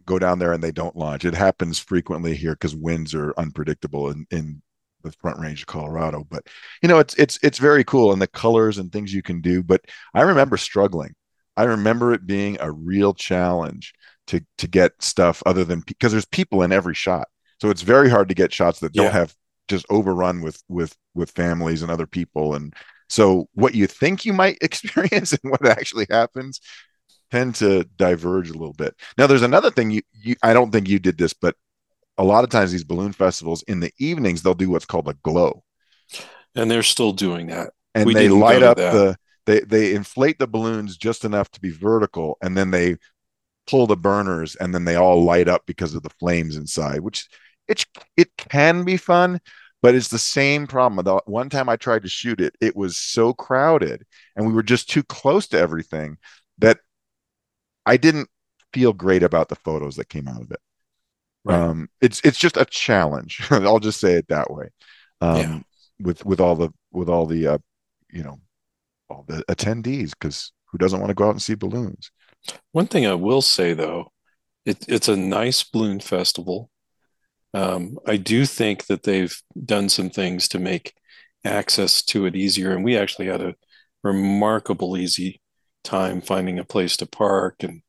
go 0.06 0.20
down 0.20 0.40
there 0.40 0.54
and 0.54 0.64
they 0.64 0.72
don't 0.72 0.96
launch. 0.96 1.26
It 1.26 1.34
happens 1.34 1.80
frequently 1.80 2.36
here 2.36 2.54
because 2.54 2.76
winds 2.76 3.14
are 3.14 3.34
unpredictable 3.38 4.10
in, 4.10 4.26
in 4.32 4.62
the 5.04 5.12
front 5.12 5.40
range 5.40 5.62
of 5.62 5.68
Colorado. 5.68 6.26
But 6.30 6.48
you 6.82 6.90
know, 6.90 7.00
it's 7.00 7.16
it's 7.16 7.40
it's 7.44 7.58
very 7.58 7.84
cool 7.84 8.12
and 8.12 8.22
the 8.22 8.28
colors 8.28 8.78
and 8.78 8.92
things 8.92 9.14
you 9.14 9.22
can 9.22 9.42
do. 9.42 9.64
But 9.64 9.82
I 10.14 10.22
remember 10.22 10.58
struggling. 10.58 11.14
I 11.58 11.64
remember 11.64 12.14
it 12.14 12.28
being 12.28 12.58
a 12.60 12.72
real 12.72 13.14
challenge 13.14 13.94
to 14.28 14.42
to 14.58 14.68
get 14.68 15.02
stuff 15.02 15.42
other 15.46 15.64
than 15.64 15.82
because 15.82 16.12
there's 16.12 16.26
people 16.26 16.64
in 16.64 16.72
every 16.72 16.96
shot 16.96 17.28
so 17.62 17.70
it's 17.70 17.82
very 17.82 18.10
hard 18.10 18.30
to 18.30 18.36
get 18.36 18.54
shots 18.54 18.80
that 18.80 18.94
don't 18.94 19.06
yeah. 19.06 19.12
have 19.12 19.36
just 19.68 19.86
overrun 19.90 20.42
with 20.42 20.62
with 20.68 20.96
with 21.14 21.32
families 21.32 21.82
and 21.82 21.92
other 21.92 22.08
people 22.08 22.56
and 22.56 22.74
so 23.08 23.48
what 23.54 23.76
you 23.76 23.88
think 23.88 24.26
you 24.26 24.34
might 24.34 24.58
experience 24.62 25.34
and 25.34 25.52
what 25.52 25.66
actually 25.66 26.08
happens 26.10 26.60
tend 27.32 27.56
to 27.56 27.84
diverge 27.98 28.50
a 28.50 28.54
little 28.54 28.74
bit. 28.74 28.96
Now 29.18 29.28
there's 29.28 29.42
another 29.42 29.72
thing 29.72 29.92
you, 29.92 30.02
you 30.14 30.36
i 30.44 30.54
don't 30.54 30.72
think 30.72 30.88
you 30.88 31.00
did 31.00 31.18
this 31.18 31.34
but 31.34 31.56
a 32.18 32.24
lot 32.24 32.44
of 32.44 32.50
times 32.50 32.72
these 32.72 32.84
balloon 32.84 33.12
festivals 33.12 33.64
in 33.64 33.80
the 33.80 33.92
evenings 34.00 34.42
they'll 34.42 34.54
do 34.54 34.70
what's 34.70 34.86
called 34.86 35.08
a 35.08 35.16
glow. 35.24 35.64
And 36.56 36.72
they're 36.72 36.84
still 36.84 37.12
doing 37.12 37.48
that. 37.48 37.72
And 37.94 38.06
we 38.06 38.14
they 38.14 38.30
light 38.30 38.64
up 38.64 38.78
the 38.78 39.18
they 39.46 39.60
they 39.62 39.94
inflate 39.94 40.40
the 40.40 40.48
balloons 40.48 40.98
just 40.98 41.26
enough 41.26 41.50
to 41.52 41.62
be 41.62 41.72
vertical 41.72 42.38
and 42.42 42.58
then 42.58 42.72
they 42.72 42.98
pull 43.68 43.88
the 43.88 43.98
burners 43.98 44.56
and 44.56 44.74
then 44.74 44.86
they 44.86 44.96
all 44.96 45.24
light 45.24 45.48
up 45.48 45.64
because 45.66 45.96
of 45.96 46.04
the 46.04 46.10
flames 46.10 46.56
inside, 46.56 47.02
which 47.02 47.28
it 47.68 47.86
it 48.16 48.30
can 48.38 48.84
be 48.84 48.98
fun, 48.98 49.40
but 49.82 49.96
it's 49.96 50.10
the 50.10 50.20
same 50.20 50.68
problem. 50.68 51.04
The 51.04 51.22
one 51.26 51.50
time 51.50 51.70
I 51.70 51.76
tried 51.76 52.04
to 52.04 52.10
shoot 52.10 52.40
it, 52.40 52.56
it 52.62 52.76
was 52.76 52.98
so 52.98 53.34
crowded 53.34 54.06
and 54.36 54.48
we 54.48 54.54
were 54.54 54.64
just 54.64 54.90
too 54.90 55.04
close 55.04 55.48
to 55.48 55.60
everything 55.60 56.18
that 56.60 56.80
I 57.86 57.98
didn't 57.98 58.30
feel 58.74 58.94
great 58.94 59.24
about 59.24 59.50
the 59.50 59.56
photos 59.56 59.96
that 59.96 60.10
came 60.10 60.28
out 60.28 60.42
of 60.42 60.52
it. 60.52 60.60
Right. 61.44 61.60
Um, 61.60 61.90
it's 62.02 62.22
it's 62.24 62.38
just 62.38 62.58
a 62.58 62.66
challenge. 62.66 63.48
I'll 63.52 63.80
just 63.80 64.00
say 64.00 64.14
it 64.14 64.28
that 64.30 64.52
way. 64.52 64.70
Um, 65.22 65.38
yeah. 65.38 65.60
with 66.00 66.26
with 66.26 66.40
all 66.40 66.56
the 66.56 66.70
with 66.92 67.08
all 67.08 67.26
the 67.26 67.48
uh, 67.48 67.58
you 68.12 68.24
know 68.24 68.40
all 69.10 69.26
the 69.28 69.44
attendees 69.50 70.12
because 70.12 70.52
who 70.66 70.78
doesn't 70.78 71.00
want 71.00 71.10
to 71.10 71.16
go 71.16 71.28
out 71.28 71.32
and 71.32 71.42
see 71.42 71.56
balloons? 71.56 72.12
One 72.72 72.88
thing 72.88 73.06
I 73.06 73.14
will 73.14 73.42
say 73.42 73.74
though, 73.74 74.12
it, 74.66 74.86
it's 74.88 75.08
a 75.08 75.16
nice 75.16 75.64
balloon 75.64 76.00
festival. 76.00 76.70
Um, 77.54 77.98
I 78.06 78.18
do 78.18 78.46
think 78.46 78.88
that 78.88 79.04
they've 79.04 79.36
done 79.64 79.88
some 79.88 80.10
things 80.10 80.48
to 80.50 80.60
make 80.60 80.94
access 81.46 82.04
to 82.04 82.26
it 82.26 82.36
easier, 82.36 82.72
and 82.74 82.84
we 82.84 82.98
actually 82.98 83.28
had 83.28 83.42
a 83.42 83.56
remarkable 84.04 84.98
easy 84.98 85.42
time 85.86 86.22
finding 86.22 86.60
a 86.60 86.66
place 86.66 86.98
to 86.98 87.06
park 87.06 87.64
and 87.64 87.82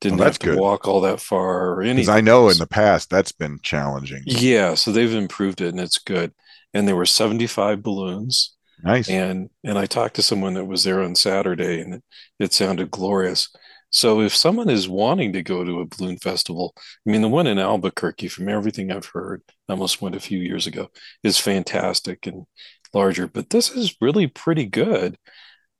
didn't 0.00 0.20
oh, 0.20 0.24
have 0.24 0.38
to 0.40 0.48
good. 0.48 0.58
walk 0.58 0.86
all 0.86 1.00
that 1.02 1.20
far 1.20 1.70
or 1.70 1.82
anything. 1.82 2.14
I 2.14 2.20
know 2.20 2.48
in 2.48 2.58
the 2.58 2.66
past 2.66 3.08
that's 3.08 3.32
been 3.32 3.58
challenging. 3.62 4.22
Yeah, 4.26 4.74
so 4.74 4.92
they've 4.92 5.14
improved 5.14 5.60
it 5.60 5.68
and 5.68 5.80
it's 5.80 5.98
good. 5.98 6.32
And 6.74 6.86
there 6.86 6.96
were 6.96 7.06
75 7.06 7.82
balloons. 7.82 8.54
Nice. 8.82 9.08
And 9.08 9.48
and 9.62 9.78
I 9.78 9.86
talked 9.86 10.16
to 10.16 10.22
someone 10.22 10.54
that 10.54 10.66
was 10.66 10.84
there 10.84 11.02
on 11.02 11.14
Saturday 11.14 11.80
and 11.80 11.94
it, 11.94 12.04
it 12.38 12.52
sounded 12.52 12.90
glorious. 12.90 13.48
So 13.94 14.20
if 14.20 14.34
someone 14.34 14.68
is 14.68 14.88
wanting 14.88 15.32
to 15.34 15.42
go 15.44 15.62
to 15.62 15.80
a 15.80 15.86
balloon 15.86 16.18
festival, 16.18 16.74
I 16.76 17.10
mean, 17.10 17.22
the 17.22 17.28
one 17.28 17.46
in 17.46 17.60
Albuquerque, 17.60 18.26
from 18.26 18.48
everything 18.48 18.90
I've 18.90 19.06
heard, 19.06 19.40
I 19.68 19.72
almost 19.72 20.02
went 20.02 20.16
a 20.16 20.20
few 20.20 20.40
years 20.40 20.66
ago, 20.66 20.90
is 21.22 21.38
fantastic 21.38 22.26
and 22.26 22.44
larger. 22.92 23.28
But 23.28 23.50
this 23.50 23.70
is 23.70 23.94
really 24.00 24.26
pretty 24.26 24.66
good. 24.66 25.16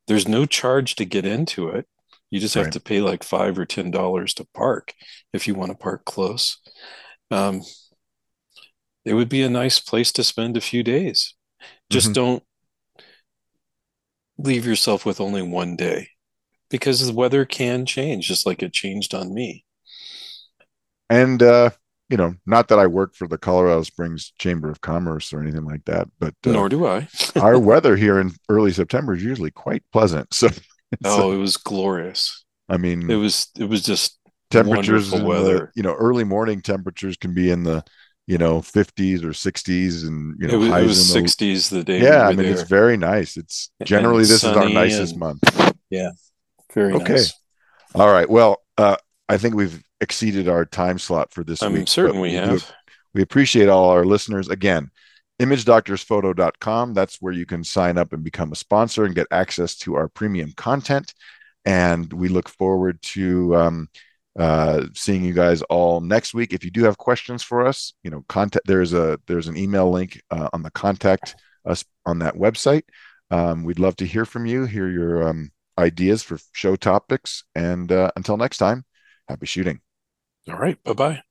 There's 0.07 0.29
no 0.29 0.47
charge 0.47 0.97
to 0.97 1.05
get 1.05 1.25
into 1.25 1.69
it. 1.69 1.87
You 2.31 2.41
just 2.41 2.55
have 2.55 2.67
right. 2.67 2.73
to 2.73 2.81
pay 2.81 3.01
like 3.01 3.23
five 3.23 3.59
or 3.59 3.65
ten 3.65 3.91
dollars 3.91 4.35
to 4.35 4.47
park 4.55 4.93
if 5.33 5.47
you 5.47 5.55
want 5.55 5.71
to 5.71 5.79
park 5.79 6.05
close. 6.05 6.59
Um, 7.31 7.63
it 9.05 9.15
would 9.15 9.29
be 9.29 9.43
a 9.43 9.51
nice 9.51 9.81
place 9.81 10.11
to 10.13 10.25
spend 10.25 10.57
a 10.57 10.63
few 10.63 10.83
days. 10.83 11.35
Just 11.91 12.07
mm-hmm. 12.07 12.15
don't 12.15 12.43
leave 14.39 14.67
yourself 14.67 15.07
with 15.07 15.21
only 15.21 15.43
one 15.43 15.77
day 15.77 16.09
because 16.71 17.07
the 17.07 17.13
weather 17.13 17.45
can 17.45 17.87
change 17.87 18.27
just 18.27 18.47
like 18.47 18.63
it 18.63 18.73
changed 18.73 19.15
on 19.15 19.33
me. 19.33 19.65
And 21.09 21.43
uh, 21.43 21.71
you 22.09 22.17
know, 22.17 22.35
not 22.47 22.69
that 22.69 22.79
I 22.79 22.87
work 22.87 23.15
for 23.15 23.27
the 23.27 23.39
Colorado 23.39 23.83
Springs 23.83 24.33
Chamber 24.39 24.71
of 24.71 24.81
Commerce 24.81 25.33
or 25.33 25.41
anything 25.41 25.65
like 25.65 25.85
that, 25.87 26.09
but 26.19 26.35
uh, 26.47 26.53
nor 26.53 26.69
do 26.69 26.87
I. 26.87 27.09
our 27.41 27.59
weather 27.59 27.97
here 27.97 28.21
in 28.21 28.33
early 28.49 28.73
September 28.73 29.15
is 29.15 29.25
usually 29.25 29.51
quite 29.51 29.83
pleasant. 29.93 30.35
So, 31.03 31.25
oh, 31.25 31.33
it 31.33 31.39
was 31.39 31.57
glorious. 31.57 32.45
I 32.69 32.77
mean, 32.77 33.11
it 33.11 33.17
was 33.17 33.49
it 33.59 33.65
was 33.65 33.83
just 33.83 34.17
temperatures 34.49 35.11
weather. 35.11 35.59
The, 35.59 35.71
you 35.75 35.83
know, 35.83 35.95
early 35.95 36.23
morning 36.23 36.61
temperatures 36.61 37.17
can 37.17 37.35
be 37.35 37.51
in 37.51 37.65
the 37.65 37.83
you 38.27 38.39
know 38.39 38.61
50s 38.61 39.23
or 39.23 39.31
60s 39.31 40.07
and 40.07 40.37
you 40.41 40.49
know 40.49 40.55
it 40.55 40.87
was, 40.87 41.15
it 41.15 41.23
was 41.23 41.37
60s 41.37 41.71
the 41.71 41.85
day 41.85 42.01
yeah 42.01 42.23
we 42.23 42.25
i 42.27 42.29
mean 42.29 42.47
there. 42.47 42.53
it's 42.53 42.63
very 42.63 42.97
nice 42.97 43.37
it's 43.37 43.71
generally 43.85 44.23
this 44.23 44.43
is 44.43 44.45
our 44.45 44.69
nicest 44.69 45.13
and, 45.13 45.21
month 45.21 45.75
yeah 45.91 46.11
very 46.73 46.95
okay 46.95 47.15
nice. 47.15 47.35
all 47.95 48.11
right 48.11 48.31
well 48.31 48.63
uh 48.79 48.97
i 49.29 49.37
think 49.37 49.55
we've 49.55 49.83
exceeded 50.01 50.49
our 50.49 50.65
time 50.65 50.99
slot 50.99 51.33
for 51.33 51.45
this 51.45 51.63
I'm 51.63 51.73
week. 51.73 51.89
certain 51.89 52.21
we 52.21 52.35
have. 52.35 52.71
We 53.15 53.23
appreciate 53.23 53.69
all 53.69 53.91
our 53.91 54.05
listeners. 54.05 54.49
Again, 54.49 54.91
imagedoctorsphoto.com. 55.41 56.95
That's 56.95 57.21
where 57.21 57.33
you 57.33 57.47
can 57.47 57.65
sign 57.65 57.97
up 57.99 58.13
and 58.13 58.25
become 58.25 58.53
a 58.53 58.57
sponsor 58.57 59.05
and 59.05 59.15
get 59.15 59.27
access 59.31 59.77
to 59.79 59.95
our 59.95 60.09
premium 60.09 60.53
content. 60.57 61.15
And 61.65 62.13
we 62.13 62.29
look 62.29 62.49
forward 62.49 63.01
to 63.03 63.57
um, 63.57 63.89
uh, 64.39 64.87
seeing 64.95 65.25
you 65.25 65.33
guys 65.33 65.63
all 65.63 66.01
next 66.01 66.35
week. 66.35 66.53
If 66.53 66.65
you 66.65 66.71
do 66.71 66.85
have 66.85 66.99
questions 66.99 67.43
for 67.43 67.67
us, 67.67 67.95
you 68.03 68.11
know, 68.11 68.25
contact. 68.29 68.67
There's 68.67 68.93
a 68.93 69.19
there's 69.27 69.49
an 69.49 69.57
email 69.57 69.91
link 69.91 70.21
uh, 70.31 70.49
on 70.53 70.63
the 70.63 70.71
contact 70.71 71.37
us 71.65 71.85
on 72.05 72.19
that 72.19 72.35
website. 72.35 72.83
Um, 73.31 73.65
we'd 73.65 73.79
love 73.79 73.97
to 73.97 74.07
hear 74.07 74.25
from 74.25 74.47
you, 74.47 74.67
hear 74.67 74.89
your 74.89 75.29
um, 75.29 75.51
ideas 75.79 76.23
for 76.23 76.39
show 76.53 76.77
topics, 76.77 77.45
and 77.55 77.91
uh, 77.91 78.11
until 78.17 78.37
next 78.37 78.59
time, 78.59 78.85
happy 79.29 79.47
shooting. 79.47 79.81
All 80.49 80.57
right. 80.59 80.83
Bye 80.85 80.95
bye. 80.95 81.23